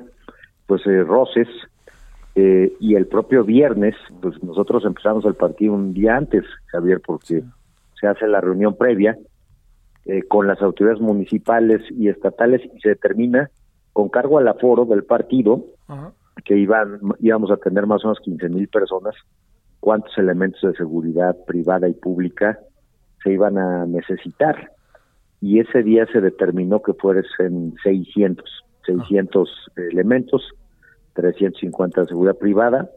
[0.66, 1.48] pues eh, roces
[2.34, 7.42] eh, y el propio viernes pues nosotros empezamos el partido un día antes Javier porque
[8.00, 9.16] se hace la reunión previa
[10.04, 13.50] eh, con las autoridades municipales y estatales y se determina
[13.92, 15.64] con cargo al aforo del partido
[16.44, 19.14] que iban íbamos a tener más o menos 15 mil personas
[19.80, 22.58] cuántos elementos de seguridad privada y pública
[23.22, 24.72] se iban a necesitar.
[25.40, 28.44] Y ese día se determinó que fuesen 600
[28.86, 29.50] 600
[29.90, 30.42] elementos
[31.14, 32.90] 350 de seguridad privada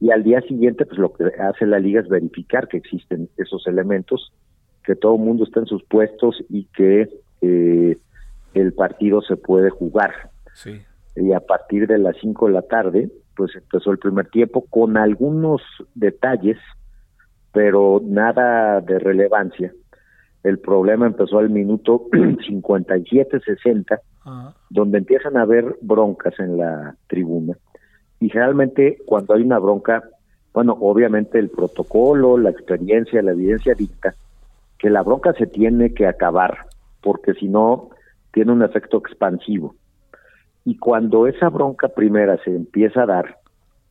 [0.00, 3.66] y al día siguiente pues lo que hace la liga es verificar que existen esos
[3.66, 4.32] elementos
[4.88, 7.10] que todo el mundo está en sus puestos y que
[7.42, 7.98] eh,
[8.54, 10.80] el partido se puede jugar Sí.
[11.14, 14.96] y a partir de las 5 de la tarde, pues empezó el primer tiempo con
[14.96, 15.60] algunos
[15.94, 16.56] detalles,
[17.52, 19.74] pero nada de relevancia.
[20.42, 24.54] El problema empezó al minuto 57-60, Ajá.
[24.70, 27.58] donde empiezan a haber broncas en la tribuna.
[28.20, 30.02] Y generalmente cuando hay una bronca,
[30.54, 34.14] bueno, obviamente el protocolo, la experiencia, la evidencia dicta
[34.78, 36.66] que la bronca se tiene que acabar,
[37.02, 37.90] porque si no,
[38.32, 39.74] tiene un efecto expansivo.
[40.64, 43.38] Y cuando esa bronca primera se empieza a dar,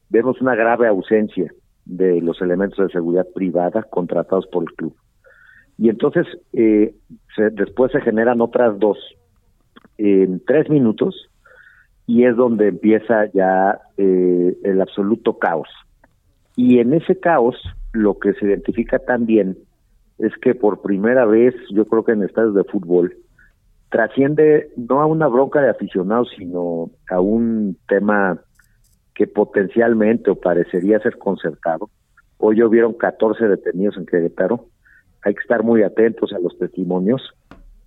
[0.09, 1.51] vemos una grave ausencia
[1.85, 4.95] de los elementos de seguridad privada contratados por el club.
[5.77, 6.93] Y entonces eh,
[7.35, 8.97] se- después se generan otras dos
[9.97, 11.29] en tres minutos
[12.05, 15.69] y es donde empieza ya eh, el absoluto caos.
[16.55, 17.55] Y en ese caos
[17.93, 19.57] lo que se identifica también
[20.19, 23.15] es que por primera vez, yo creo que en estadios de fútbol,
[23.89, 28.41] trasciende no a una bronca de aficionados, sino a un tema
[29.15, 31.89] que potencialmente o parecería ser concertado.
[32.37, 34.65] Hoy hubieron 14 detenidos en Querétaro.
[35.23, 37.21] Hay que estar muy atentos a los testimonios,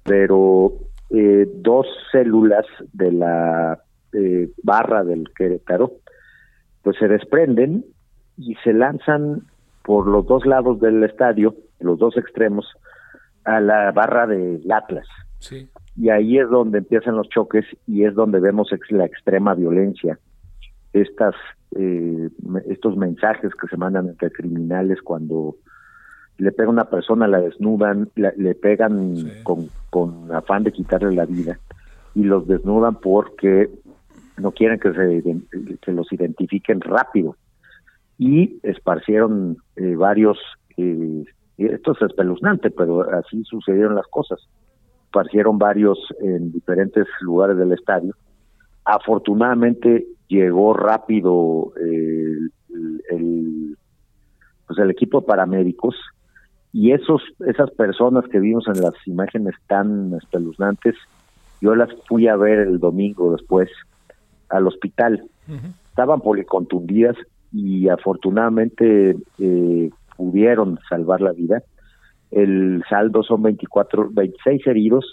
[0.02, 0.72] pero
[1.10, 3.80] eh, dos células de la
[4.12, 5.92] eh, barra del Querétaro
[6.82, 7.84] pues se desprenden
[8.36, 9.42] y se lanzan
[9.84, 12.66] por los dos lados del estadio, los dos extremos,
[13.44, 15.06] a la barra del Atlas
[15.38, 15.68] Sí.
[15.96, 20.18] y ahí es donde empiezan los choques y es donde vemos ex- la extrema violencia
[20.92, 21.34] estas
[21.76, 22.28] eh,
[22.68, 25.54] estos mensajes que se mandan entre criminales cuando
[26.36, 29.30] le pega a una persona la desnudan la- le pegan Sí.
[29.44, 31.58] con, con afán de quitarle la vida
[32.14, 33.70] y los desnudan porque
[34.36, 35.22] no quieren que se
[35.80, 37.36] que los identifiquen rápido
[38.18, 40.38] y esparcieron eh, varios
[40.76, 41.24] eh,
[41.66, 44.38] esto es espeluznante pero así sucedieron las cosas
[45.04, 48.14] esparcieron varios en diferentes lugares del estadio.
[48.84, 52.36] Afortunadamente llegó rápido eh,
[52.72, 53.76] el, el-
[54.68, 55.96] pues el equipo de paramédicos
[56.72, 60.94] y esos esas personas que vimos en las imágenes tan espeluznantes,
[61.60, 63.68] yo las fui a ver el domingo después
[64.48, 65.24] al hospital.
[65.88, 67.16] Estaban policontundidas
[67.52, 71.62] y afortunadamente eh, pudieron salvar la vida
[72.30, 75.04] el saldo son 24, 26 heridos,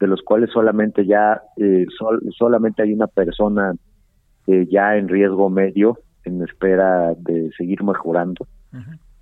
[0.00, 3.74] de los cuales solamente ya eh, sol- solamente hay una persona
[4.46, 8.46] eh, ya en riesgo medio, en espera de seguir mejorando.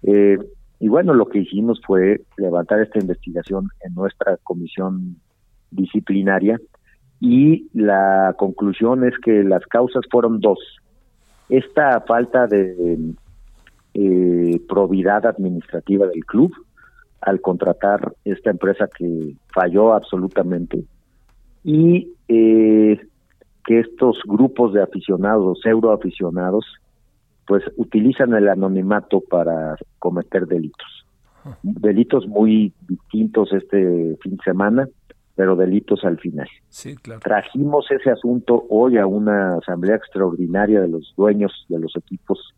[0.05, 0.39] Eh,
[0.79, 5.17] y bueno, lo que hicimos fue levantar esta investigación en nuestra comisión
[5.73, 6.61] disciplinaria
[7.21, 10.61] y la conclusión es que las causas fueron dos.
[11.49, 12.97] Esta falta de
[13.95, 16.53] eh, probidad administrativa del club,
[17.21, 20.85] al contratar esta empresa que falló absolutamente
[21.63, 23.01] y eh,
[23.65, 26.67] que estos grupos de aficionados, pseudoaficionados,
[27.47, 31.07] pues utilizan el anonimato para cometer delitos.
[31.63, 34.89] Delitos muy distintos este fin de semana,
[35.35, 36.49] pero delitos al final.
[36.69, 37.21] Sí, claro.
[37.21, 42.54] Trajimos ese asunto hoy a una asamblea extraordinaria de los dueños de los equipos,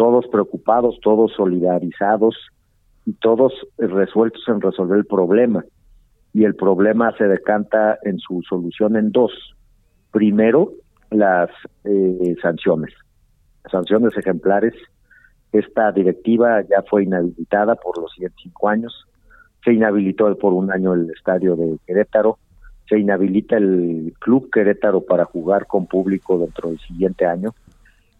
[0.00, 2.34] todos preocupados, todos solidarizados,
[3.04, 5.62] y todos resueltos en resolver el problema.
[6.32, 9.30] Y el problema se decanta en su solución en dos.
[10.10, 10.72] Primero,
[11.10, 11.50] las
[11.84, 12.94] eh, sanciones.
[13.70, 14.72] Sanciones ejemplares.
[15.52, 19.06] Esta directiva ya fue inhabilitada por los siguientes cinco años.
[19.66, 22.38] Se inhabilitó por un año el estadio de Querétaro.
[22.88, 27.50] Se inhabilita el club Querétaro para jugar con público dentro del siguiente año.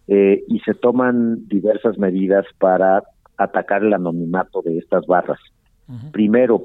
[0.07, 3.03] Eh, y se toman diversas medidas para
[3.37, 5.39] atacar el anonimato de estas barras.
[6.11, 6.63] Primero,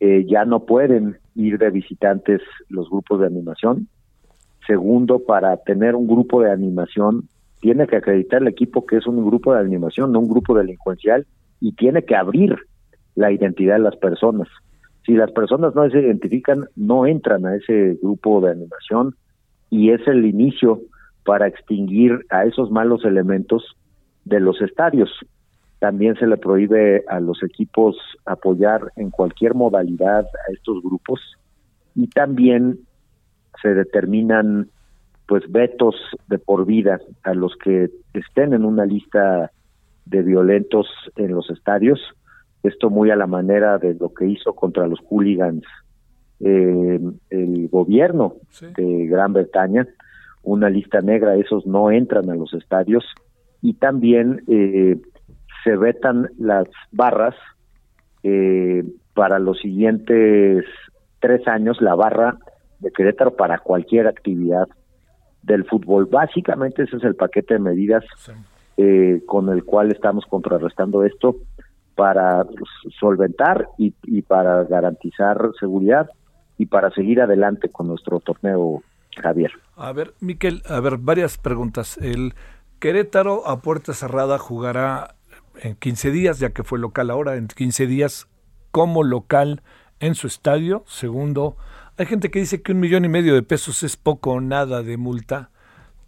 [0.00, 3.88] eh, ya no pueden ir de visitantes los grupos de animación.
[4.66, 7.28] Segundo, para tener un grupo de animación,
[7.60, 11.26] tiene que acreditar el equipo que es un grupo de animación, no un grupo delincuencial,
[11.60, 12.56] y tiene que abrir
[13.14, 14.48] la identidad de las personas.
[15.04, 19.14] Si las personas no se identifican, no entran a ese grupo de animación
[19.70, 20.82] y es el inicio
[21.28, 23.76] para extinguir a esos malos elementos
[24.24, 25.10] de los estadios.
[25.78, 31.20] También se le prohíbe a los equipos apoyar en cualquier modalidad a estos grupos
[31.94, 32.78] y también
[33.60, 34.70] se determinan
[35.26, 35.96] pues vetos
[36.28, 39.52] de por vida a los que estén en una lista
[40.06, 42.00] de violentos en los estadios.
[42.62, 45.66] Esto muy a la manera de lo que hizo contra los hooligans
[46.40, 48.36] eh, el gobierno
[48.78, 49.86] de Gran Bretaña,
[50.42, 53.04] una lista negra, esos no entran a los estadios
[53.60, 55.00] y también eh,
[55.64, 57.34] se vetan las barras
[58.22, 58.84] eh,
[59.14, 60.64] para los siguientes
[61.20, 62.38] tres años, la barra
[62.78, 64.68] de Querétaro para cualquier actividad
[65.42, 66.06] del fútbol.
[66.06, 68.04] Básicamente ese es el paquete de medidas
[68.76, 71.36] eh, con el cual estamos contrarrestando esto
[71.96, 72.46] para
[73.00, 76.08] solventar y, y para garantizar seguridad
[76.58, 78.82] y para seguir adelante con nuestro torneo,
[79.16, 79.50] Javier.
[79.78, 81.98] A ver, Miquel, a ver, varias preguntas.
[81.98, 82.34] El
[82.80, 85.14] Querétaro a puerta cerrada jugará
[85.62, 88.26] en 15 días, ya que fue local ahora, en 15 días
[88.72, 89.62] como local
[90.00, 90.82] en su estadio.
[90.88, 91.56] Segundo,
[91.96, 94.82] hay gente que dice que un millón y medio de pesos es poco o nada
[94.82, 95.50] de multa.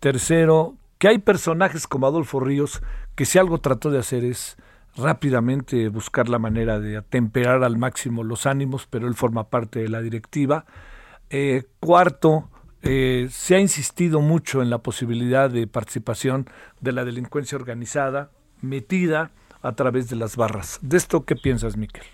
[0.00, 2.82] Tercero, que hay personajes como Adolfo Ríos
[3.14, 4.56] que si algo trató de hacer es
[4.96, 9.88] rápidamente buscar la manera de atemperar al máximo los ánimos, pero él forma parte de
[9.88, 10.64] la directiva.
[11.28, 12.49] Eh, cuarto,
[12.82, 16.46] eh, se ha insistido mucho en la posibilidad de participación
[16.80, 18.30] de la delincuencia organizada
[18.62, 19.30] metida
[19.62, 20.78] a través de las barras.
[20.82, 22.04] ¿De esto qué piensas, Miquel?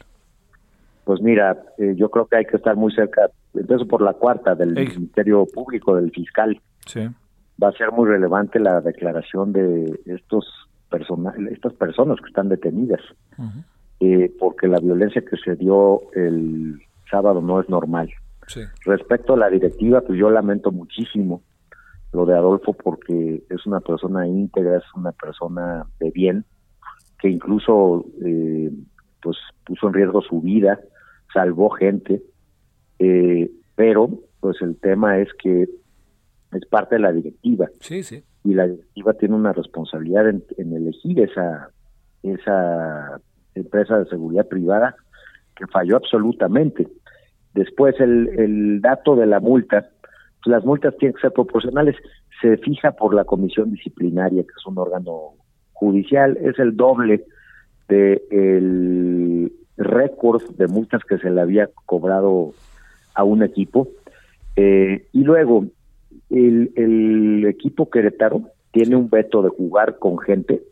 [1.04, 4.56] Pues mira, eh, yo creo que hay que estar muy cerca, empiezo por la cuarta,
[4.56, 6.60] del Ministerio Público, del fiscal.
[6.86, 7.08] Sí.
[7.62, 10.44] Va a ser muy relevante la declaración de estos
[11.50, 13.00] estas personas que están detenidas,
[14.00, 18.10] eh, porque la violencia que se dio el sábado no es normal.
[18.84, 21.42] Respecto a la directiva, pues yo lamento muchísimo
[22.12, 26.44] lo de Adolfo porque es una persona íntegra, es una persona de bien,
[27.18, 28.70] que incluso eh,
[29.20, 30.80] pues puso en riesgo su vida,
[31.32, 32.22] salvó gente,
[32.98, 34.08] eh, pero
[34.40, 35.68] pues el tema es que
[36.52, 37.68] es parte de la directiva.
[37.80, 40.42] Sí, sí y la directiva tiene una responsabilidad en,
[40.72, 41.70] elegir esa
[42.22, 43.20] esa
[43.54, 44.94] empresa de seguridad privada
[45.56, 46.86] que falló absolutamente.
[47.56, 49.88] Después el, el dato de la multa,
[50.44, 51.96] pues las multas tienen que ser proporcionales,
[52.40, 55.32] se fija por la comisión disciplinaria, que es un órgano
[55.72, 57.24] judicial, es el doble
[57.88, 62.52] de el récord de multas que se le había cobrado
[63.14, 63.88] a un equipo.
[64.56, 65.66] Eh, y luego,
[66.30, 70.62] el, equipo queretaro tiene un veto de jugar con gente,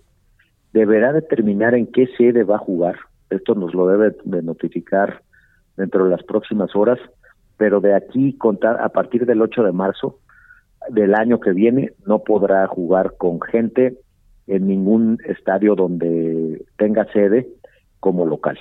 [0.72, 2.96] deberá determinar en qué sede va a jugar.
[3.30, 5.22] Esto nos lo debe de notificar
[5.76, 6.98] dentro de las próximas horas,
[7.56, 10.18] pero de aquí contar a partir del 8 de marzo
[10.88, 13.98] del año que viene no podrá jugar con gente
[14.46, 17.48] en ningún estadio donde tenga sede
[18.00, 18.58] como local.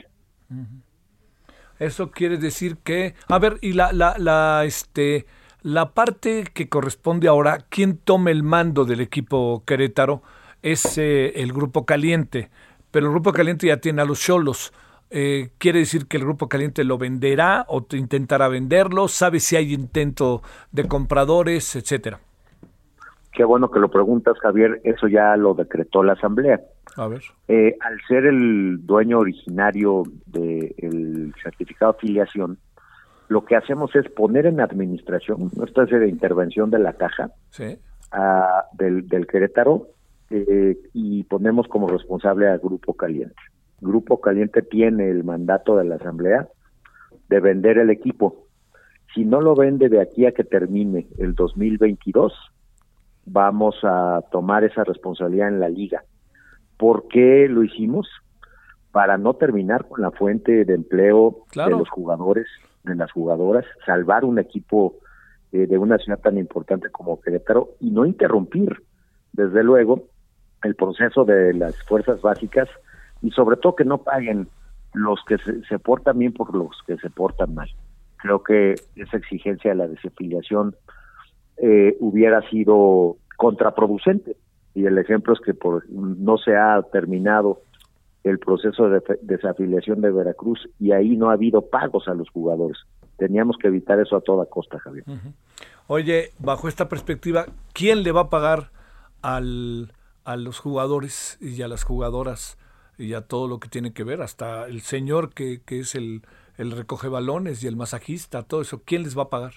[1.79, 5.25] Eso quiere decir que, a ver, y la, la, la, este,
[5.61, 10.21] la parte que corresponde ahora, quien tome el mando del equipo Querétaro
[10.61, 12.49] es eh, el Grupo Caliente,
[12.91, 14.71] pero el Grupo Caliente ya tiene a los Cholos.
[15.15, 19.07] Eh, ¿Quiere decir que el Grupo Caliente lo venderá o intentará venderlo?
[19.07, 20.41] ¿Sabe si hay intento
[20.71, 22.19] de compradores, etcétera?
[23.31, 24.81] Qué bueno que lo preguntas, Javier.
[24.83, 26.61] Eso ya lo decretó la Asamblea.
[26.97, 27.21] A ver.
[27.47, 32.57] Eh, al ser el dueño originario del certificado de afiliación,
[33.27, 37.29] lo que hacemos es poner en administración nuestra serie de intervención de la caja
[38.73, 39.89] del, del, Querétaro
[40.31, 43.35] eh, y ponemos como responsable al Grupo Caliente.
[43.83, 46.47] Grupo Caliente tiene el mandato de la Asamblea
[47.29, 48.47] de vender el equipo.
[49.13, 52.33] Si no lo vende de aquí a que termine el 2022,
[53.25, 56.03] vamos a tomar esa responsabilidad en la liga.
[56.77, 58.07] ¿Por qué lo hicimos?
[58.91, 62.47] Para no terminar con la fuente de empleo de los jugadores
[62.83, 64.95] de las jugadoras, salvar un equipo
[65.51, 68.83] eh, de una ciudad tan importante como Querétaro y no interrumpir,
[69.31, 70.07] desde luego,
[70.63, 72.69] el proceso de las fuerzas básicas
[73.23, 74.49] y sobre todo que no paguen
[74.93, 77.69] los que se, portan bien por los que se portan mal.
[78.17, 80.75] Creo que esa exigencia de la desafiliación
[81.57, 84.35] eh, hubiera sido contraproducente
[84.75, 87.61] y el ejemplo es que por, no se ha terminado
[88.23, 92.77] el proceso de desafiliación de Veracruz y ahí no ha habido pagos a los jugadores.
[93.17, 95.05] Teníamos que evitar eso a toda costa, Javier.
[95.87, 98.71] Oye, bajo esta perspectiva, ¿quién le va a pagar
[99.21, 99.91] al,
[100.23, 102.57] a los jugadores y a las jugadoras
[102.97, 104.21] y a todo lo que tiene que ver?
[104.21, 106.21] Hasta el señor que, que es el,
[106.57, 109.53] el recoge balones y el masajista, todo eso, ¿quién les va a pagar?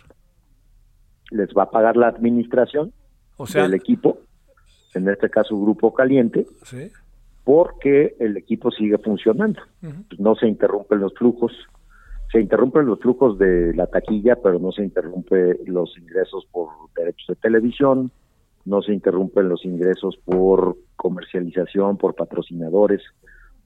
[1.31, 2.93] Les va a pagar la administración
[3.37, 4.19] o sea, del equipo,
[4.95, 6.91] en este caso Grupo Caliente, ¿sí?
[7.45, 9.61] porque el equipo sigue funcionando.
[10.19, 11.53] No se interrumpen los flujos,
[12.33, 17.29] se interrumpen los flujos de la taquilla, pero no se interrumpen los ingresos por derechos
[17.29, 18.11] de televisión,
[18.67, 23.01] no se interrumpen los ingresos por comercialización, por patrocinadores,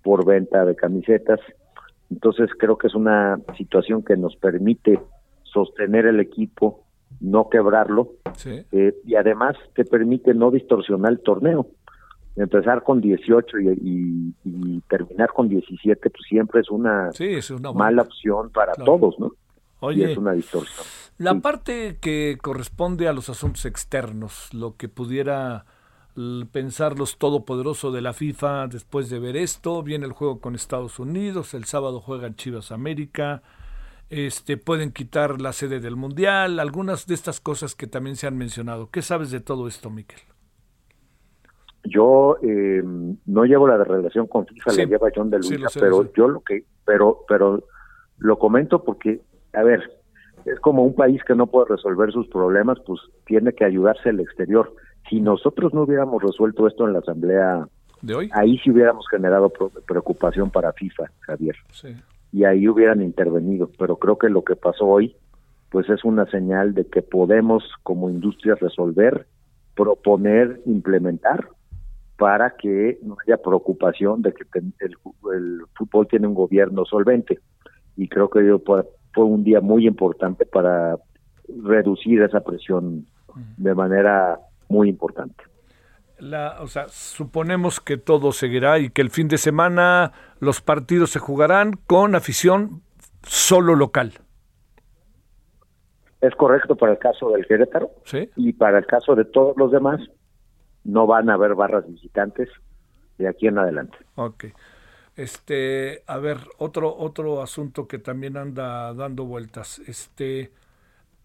[0.02, 1.40] por venta de camisetas.
[2.10, 5.00] Entonces creo que es una situación que nos permite
[5.42, 6.84] sostener el equipo,
[7.20, 8.12] no quebrarlo,
[8.44, 11.66] eh, y además te permite no distorsionar el torneo.
[12.36, 17.10] Empezar con 18 y, y, terminar con 17, pues siempre es una,
[17.74, 19.32] mala opción para todos, ¿no?
[19.80, 20.86] Oye, y es una distorsión.
[21.18, 25.66] La parte que corresponde a los asuntos externos, lo que pudiera
[26.50, 30.98] pensar los todopoderosos de la FIFA después de ver esto, viene el juego con Estados
[30.98, 33.42] Unidos, el sábado juegan Chivas América,
[34.08, 38.36] este pueden quitar la sede del Mundial, algunas de estas cosas que también se han
[38.36, 38.90] mencionado.
[38.90, 40.20] ¿Qué sabes de todo esto, Miquel?
[41.84, 42.82] Yo eh,
[43.26, 46.64] no llevo la relación con FIFA, la lleva John de Luisa, pero yo lo que,
[46.84, 47.64] pero, pero
[48.18, 49.22] lo comento porque,
[49.52, 49.90] a ver,
[50.44, 54.20] es como un país que no puede resolver sus problemas, pues tiene que ayudarse al
[54.20, 54.72] exterior.
[55.08, 57.66] Si nosotros no hubiéramos resuelto esto en la asamblea
[58.02, 59.52] de hoy, ahí sí hubiéramos generado
[59.86, 61.56] preocupación para FIFA, Javier.
[62.32, 65.16] Y ahí hubieran intervenido, pero creo que lo que pasó hoy
[65.70, 69.26] pues es una señal de que podemos como industria resolver,
[69.74, 71.48] proponer, implementar
[72.18, 74.44] para que no haya preocupación de que
[74.80, 74.96] el,
[75.74, 77.38] fútbol tiene un gobierno solvente.
[77.96, 78.40] Y creo que
[79.12, 80.96] fue un día muy importante para
[81.62, 83.06] reducir esa presión
[83.56, 84.38] de manera
[84.68, 85.44] muy importante.
[86.18, 91.10] La, o sea, suponemos que todo seguirá y que el fin de semana los partidos
[91.10, 92.82] se jugarán con afición
[93.22, 94.12] solo local.
[96.20, 98.28] Es correcto para el caso del Querétaro ¿Sí?
[98.36, 100.00] y para el caso de todos los demás
[100.84, 102.48] no van a haber barras visitantes
[103.16, 103.96] de aquí en adelante.
[104.16, 104.46] Ok.
[105.20, 109.78] Este, a ver, otro otro asunto que también anda dando vueltas.
[109.86, 110.50] Este,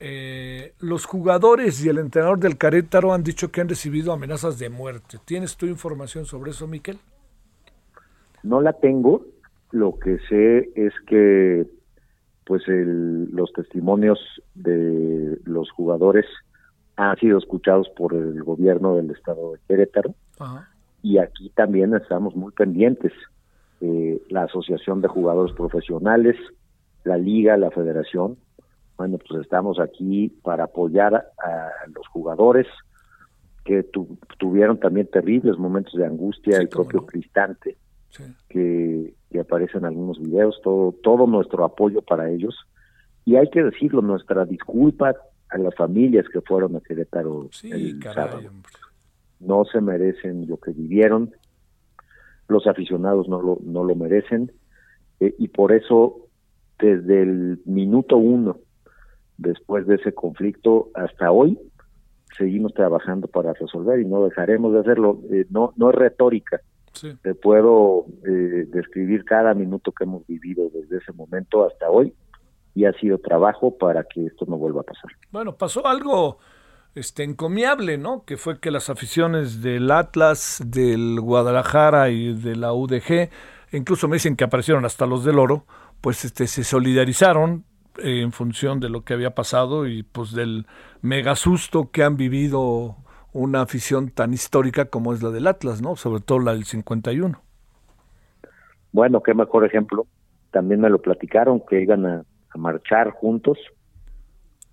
[0.01, 4.69] eh, los jugadores y el entrenador del Carétaro han dicho que han recibido amenazas de
[4.69, 5.17] muerte.
[5.23, 6.99] ¿Tienes tu información sobre eso, Miquel?
[8.43, 9.25] No la tengo.
[9.71, 11.65] Lo que sé es que,
[12.45, 14.19] pues, el, los testimonios
[14.55, 16.25] de los jugadores
[16.97, 20.13] han sido escuchados por el gobierno del estado de Querétaro
[21.01, 23.13] y aquí también estamos muy pendientes.
[23.87, 26.35] Eh, la Asociación de Jugadores Profesionales,
[27.03, 28.37] la Liga, la Federación,
[28.97, 32.65] bueno, pues estamos aquí para apoyar a los jugadores
[33.63, 33.85] que
[34.39, 37.77] tuvieron también terribles momentos de angustia, el propio Cristante,
[38.49, 42.55] que, que aparece en algunos videos, todo, todo nuestro apoyo para ellos.
[43.23, 45.13] Y hay que decirlo, nuestra disculpa
[45.49, 48.49] a las familias que fueron a Querétaro el sábado.
[49.39, 51.31] No se merecen lo que vivieron,
[52.47, 54.51] los aficionados no lo, no lo merecen,
[55.19, 56.27] eh, y por eso
[56.79, 58.57] desde el minuto uno,
[59.37, 61.57] después de ese conflicto hasta hoy,
[62.37, 65.19] seguimos trabajando para resolver y no dejaremos de hacerlo.
[65.31, 66.61] Eh, no, no es retórica.
[67.21, 72.13] Te puedo eh, describir cada minuto que hemos vivido desde ese momento hasta hoy
[72.73, 75.11] y ha sido trabajo para que esto no vuelva a pasar.
[75.29, 76.37] Bueno, pasó algo
[76.95, 78.23] este encomiable, ¿no?
[78.23, 83.29] Que fue que las aficiones del Atlas, del Guadalajara y de la UDG,
[83.73, 85.65] incluso me dicen que aparecieron hasta los del Oro,
[85.99, 87.65] pues este se solidarizaron
[87.97, 90.67] eh, en función de lo que había pasado y pues del
[91.01, 92.95] mega susto que han vivido
[93.33, 95.97] una afición tan histórica como es la del Atlas, ¿no?
[95.97, 97.41] Sobre todo la del 51.
[98.93, 100.07] Bueno, qué mejor ejemplo.
[100.51, 102.23] También me lo platicaron que iban a
[102.55, 103.57] marchar juntos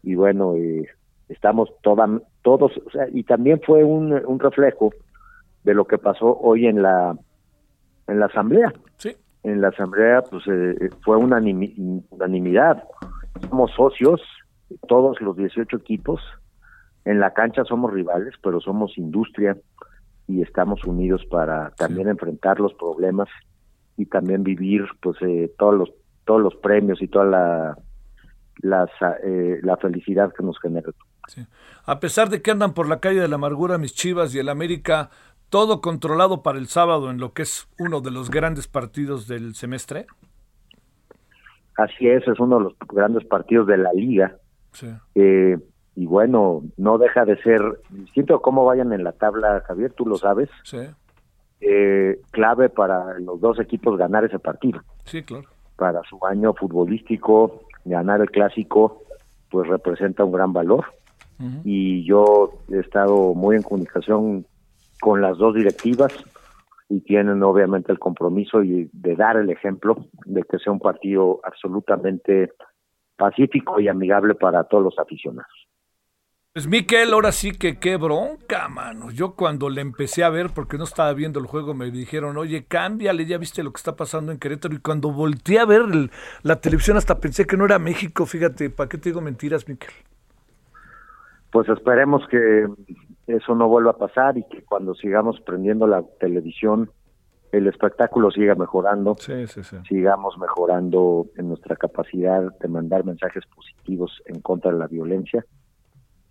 [0.04, 0.88] y bueno, eh,
[1.32, 2.08] estamos toda,
[2.42, 4.90] todos, o sea, y también fue un, un reflejo
[5.64, 7.16] de lo que pasó hoy en la
[8.08, 8.72] en la asamblea.
[8.96, 9.16] Sí.
[9.42, 11.38] En la asamblea pues eh, fue una
[12.10, 12.84] unanimidad.
[13.48, 14.20] Somos socios,
[14.88, 16.20] todos los 18 equipos.
[17.04, 19.56] En la cancha somos rivales, pero somos industria
[20.28, 23.28] y estamos unidos para también enfrentar los problemas
[23.96, 25.92] y también vivir pues eh, todos los
[26.24, 27.76] todos los premios y toda
[28.62, 28.86] la,
[29.24, 30.90] eh, la felicidad que nos genera.
[31.84, 34.48] A pesar de que andan por la calle de la amargura mis Chivas y el
[34.48, 35.10] América,
[35.48, 39.54] todo controlado para el sábado en lo que es uno de los grandes partidos del
[39.54, 40.06] semestre.
[41.76, 44.36] Así es, es uno de los grandes partidos de la liga.
[45.14, 45.58] Eh,
[45.94, 50.16] y bueno, no deja de ser a cómo vayan en la tabla, Javier, tú lo
[50.16, 50.50] sabes.
[50.64, 50.78] Sí.
[51.60, 54.82] Eh, clave para los dos equipos ganar ese partido.
[55.04, 55.48] Sí, claro
[55.82, 59.02] para su año futbolístico, ganar el clásico,
[59.50, 60.84] pues representa un gran valor.
[61.64, 64.46] Y yo he estado muy en comunicación
[65.00, 66.12] con las dos directivas
[66.88, 71.40] y tienen obviamente el compromiso y de dar el ejemplo de que sea un partido
[71.42, 72.52] absolutamente
[73.16, 75.68] pacífico y amigable para todos los aficionados.
[76.52, 79.10] Pues Miquel, ahora sí que qué bronca, mano.
[79.10, 82.66] Yo cuando le empecé a ver, porque no estaba viendo el juego, me dijeron, oye,
[82.66, 84.74] cámbiale, ya viste lo que está pasando en Querétaro.
[84.74, 85.84] Y cuando volteé a ver
[86.42, 88.26] la televisión, hasta pensé que no era México.
[88.26, 89.94] Fíjate, ¿para qué te digo mentiras, Miquel?
[91.52, 92.66] Pues esperemos que
[93.28, 96.90] eso no vuelva a pasar y que cuando sigamos prendiendo la televisión,
[97.52, 99.76] el espectáculo siga mejorando, sí, sí, sí.
[99.86, 105.44] sigamos mejorando en nuestra capacidad de mandar mensajes positivos en contra de la violencia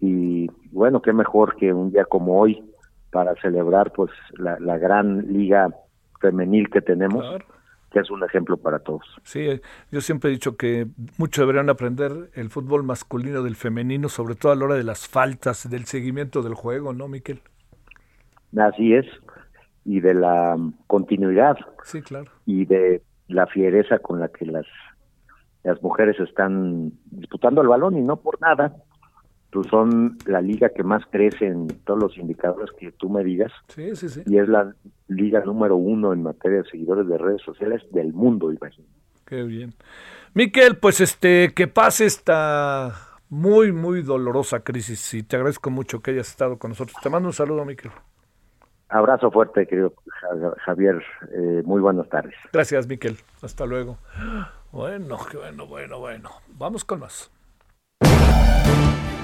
[0.01, 2.63] y bueno, qué mejor que un día como hoy
[3.11, 5.69] para celebrar pues la, gran liga
[6.19, 7.23] femenil que tenemos.
[7.91, 9.03] Que es un ejemplo para todos.
[9.23, 9.47] Sí,
[9.91, 10.87] yo siempre he dicho que
[11.17, 15.07] muchos deberían aprender el fútbol masculino del femenino, sobre todo a la hora de las
[15.07, 17.41] faltas, del seguimiento del juego, ¿no, Miquel?
[18.57, 19.05] Así es,
[19.83, 20.55] y de la
[20.87, 21.57] continuidad.
[21.83, 22.31] Sí, claro.
[22.45, 24.65] Y de la fiereza con la que las,
[25.63, 28.73] las mujeres están disputando el balón y no por nada,
[29.51, 33.51] pues son la liga que más crece en todos los indicadores que tú me digas.
[33.67, 34.21] Sí, sí, sí.
[34.25, 34.73] Y es la
[35.07, 38.87] liga número uno en materia de seguidores de redes sociales del mundo, imagino.
[39.25, 39.73] Qué bien.
[40.33, 42.93] Miquel, pues este, que pase esta
[43.29, 46.95] muy, muy dolorosa crisis y te agradezco mucho que hayas estado con nosotros.
[47.01, 47.91] Te mando un saludo, Miquel.
[48.89, 49.93] Abrazo fuerte, querido
[50.65, 51.01] Javier.
[51.33, 52.35] Eh, muy buenas tardes.
[52.51, 53.17] Gracias, Miquel.
[53.41, 53.97] Hasta luego.
[54.71, 56.29] Bueno, qué bueno, bueno, bueno.
[56.57, 57.31] Vamos con más.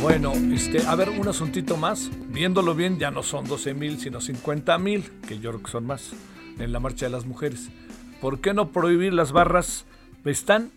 [0.00, 2.10] Bueno, este, a ver, un asuntito más.
[2.28, 5.84] Viéndolo bien, ya no son 12 mil, sino 50 mil, que yo creo que son
[5.84, 6.12] más,
[6.58, 7.68] en la marcha de las mujeres.
[8.18, 9.84] ¿Por qué no prohibir las barras?
[10.24, 10.70] Están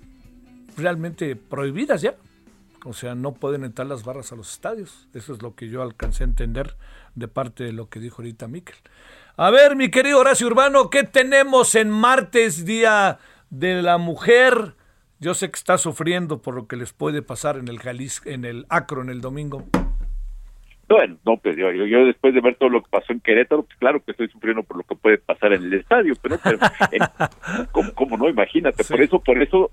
[0.76, 2.16] realmente prohibidas ya.
[2.84, 5.08] O sea, no pueden entrar las barras a los estadios.
[5.14, 6.76] Eso es lo que yo alcancé a entender
[7.16, 8.76] de parte de lo que dijo ahorita Miquel.
[9.38, 13.20] A ver, mi querido Horacio Urbano, ¿qué tenemos en martes, Día
[13.50, 14.76] de la Mujer?
[15.24, 18.44] Yo sé que está sufriendo por lo que les puede pasar en el Jalisco, en
[18.44, 19.64] el Acro en el domingo.
[20.90, 23.78] Bueno, no, pues yo, yo, después de ver todo lo que pasó en Querétaro, pues
[23.78, 26.38] claro que estoy sufriendo por lo que puede pasar en el estadio, pero,
[27.96, 28.28] ¿cómo, no?
[28.28, 29.72] Imagínate, por eso, por eso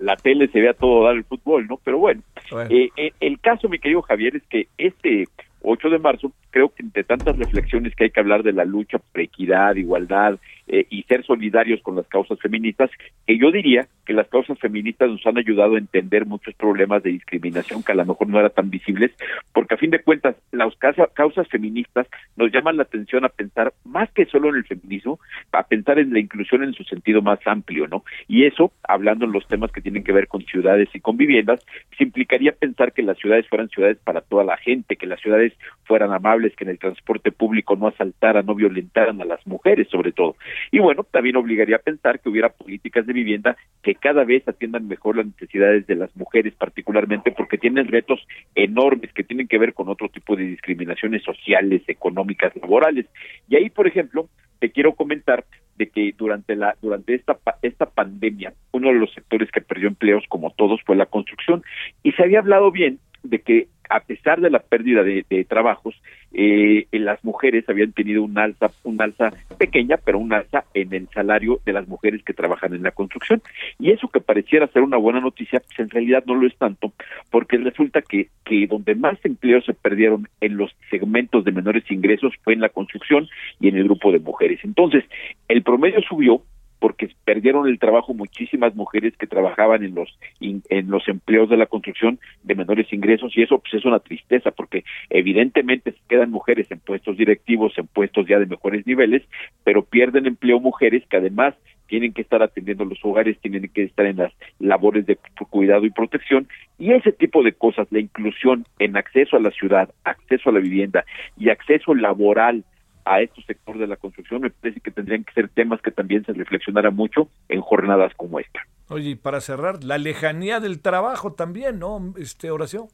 [0.00, 1.78] la tele se ve a todo dar el fútbol, ¿no?
[1.82, 2.20] Pero bueno,
[2.68, 5.26] Eh, eh el caso, mi querido Javier, es que este
[5.62, 8.98] 8 de marzo, creo que entre tantas reflexiones que hay que hablar de la lucha
[8.98, 10.38] por equidad, igualdad
[10.68, 12.90] eh, y ser solidarios con las causas feministas,
[13.26, 17.10] que yo diría que las causas feministas nos han ayudado a entender muchos problemas de
[17.10, 19.12] discriminación que a lo mejor no eran tan visibles,
[19.52, 22.06] porque a fin de cuentas las causas feministas
[22.36, 25.20] nos llaman la atención a pensar más que solo en el feminismo,
[25.52, 28.04] a pensar en la inclusión en su sentido más amplio, ¿no?
[28.28, 31.64] Y eso, hablando en los temas que tienen que ver con ciudades y con viviendas,
[31.96, 35.52] se implicaría pensar que las ciudades fueran ciudades para toda la gente, que las ciudades
[35.84, 40.12] fueran amables, que en el transporte público no asaltaran, no violentaran a las mujeres sobre
[40.12, 40.36] todo.
[40.70, 44.88] Y bueno, también obligaría a pensar que hubiera políticas de vivienda que cada vez atiendan
[44.88, 49.74] mejor las necesidades de las mujeres, particularmente porque tienen retos enormes que tienen que ver
[49.74, 53.06] con otro tipo de discriminaciones sociales, económicas, laborales.
[53.48, 55.44] Y ahí, por ejemplo, te quiero comentar
[55.76, 60.22] de que durante la durante esta esta pandemia uno de los sectores que perdió empleos
[60.28, 61.62] como todos fue la construcción
[62.02, 65.94] y se había hablado bien de que a pesar de la pérdida de, trabajos,
[66.32, 71.08] eh, las mujeres habían tenido un alza, un alza pequeña, pero un alza en el
[71.10, 73.42] salario de las mujeres que trabajan en la construcción.
[73.78, 76.92] Y eso que pareciera ser una buena noticia, pues en realidad no lo es tanto,
[77.30, 82.32] porque resulta que, que donde más empleos se perdieron en los segmentos de menores ingresos
[82.42, 83.28] fue en la construcción
[83.60, 84.60] y en el grupo de mujeres.
[84.62, 85.04] Entonces,
[85.48, 86.42] el promedio subió,
[86.82, 91.66] porque perdieron el trabajo muchísimas mujeres que trabajaban en los en los empleos de la
[91.66, 96.80] construcción de menores ingresos y eso pues es una tristeza porque evidentemente quedan mujeres en
[96.80, 99.22] puestos directivos, en puestos ya de mejores niveles,
[99.62, 101.54] pero pierden empleo mujeres que además
[101.86, 105.16] tienen que estar atendiendo los hogares, tienen que estar en las labores de
[105.50, 106.48] cuidado y protección
[106.80, 110.58] y ese tipo de cosas, la inclusión en acceso a la ciudad, acceso a la
[110.58, 111.04] vivienda
[111.38, 112.64] y acceso laboral
[113.04, 116.24] a estos sectores de la construcción, me parece que tendrían que ser temas que también
[116.24, 118.60] se reflexionara mucho en jornadas como esta.
[118.88, 122.14] Oye, y para cerrar, la lejanía del trabajo también, ¿no?
[122.16, 122.88] Este, oración.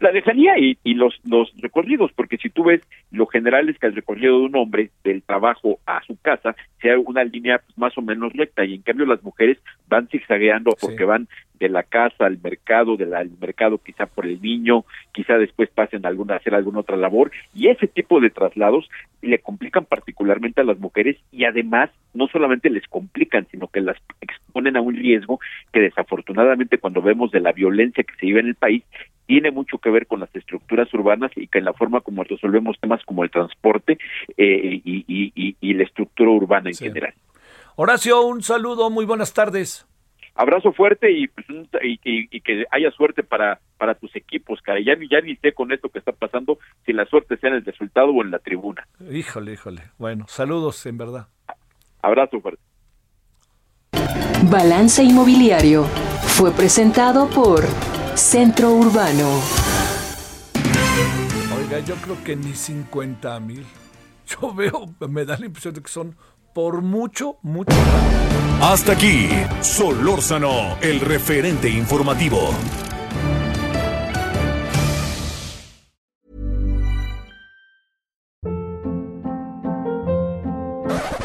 [0.00, 2.80] La lejanía y, y los, los recorridos, porque si tú ves,
[3.10, 6.98] lo general es que el recorrido de un hombre del trabajo a su casa sea
[6.98, 9.58] una línea pues, más o menos recta, y en cambio las mujeres
[9.88, 11.28] van zigzagueando porque van
[11.58, 16.04] de la casa al mercado, del al mercado quizá por el niño, quizá después pasen
[16.04, 18.88] a alguna, a hacer alguna otra labor, y ese tipo de traslados
[19.20, 23.96] le complican particularmente a las mujeres y además no solamente les complican, sino que las
[24.20, 25.38] exponen a un riesgo
[25.72, 28.82] que desafortunadamente cuando vemos de la violencia que se vive en el país,
[29.32, 32.78] tiene mucho que ver con las estructuras urbanas y que en la forma como resolvemos
[32.78, 33.96] temas como el transporte
[34.36, 37.14] eh, y, y, y, la estructura urbana en general.
[37.76, 39.86] Horacio, un saludo, muy buenas tardes
[40.34, 41.46] abrazo fuerte y, pues,
[41.82, 44.80] y, y, que haya suerte para, para tus equipos, cara.
[44.80, 47.64] Ya, ya ni sé con esto que está pasando si la suerte sea en el
[47.64, 48.86] resultado o en la tribuna.
[49.10, 49.82] Híjole, híjole.
[49.98, 51.28] Bueno, saludos en verdad.
[52.00, 52.62] Abrazo fuerte.
[54.50, 55.84] Balance Inmobiliario
[56.22, 57.64] fue presentado por
[58.14, 59.40] Centro Urbano.
[61.56, 63.66] Oiga, yo creo que ni 50 mil.
[64.26, 66.16] Yo veo, me da la impresión de que son
[66.54, 67.72] por mucho, mucho.
[68.60, 69.28] Hasta aquí,
[69.60, 72.38] Solórzano, el referente informativo.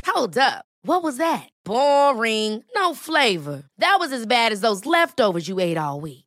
[0.05, 0.65] Hold up.
[0.83, 1.49] What was that?
[1.63, 2.63] Boring.
[2.75, 3.63] No flavor.
[3.77, 6.26] That was as bad as those leftovers you ate all week.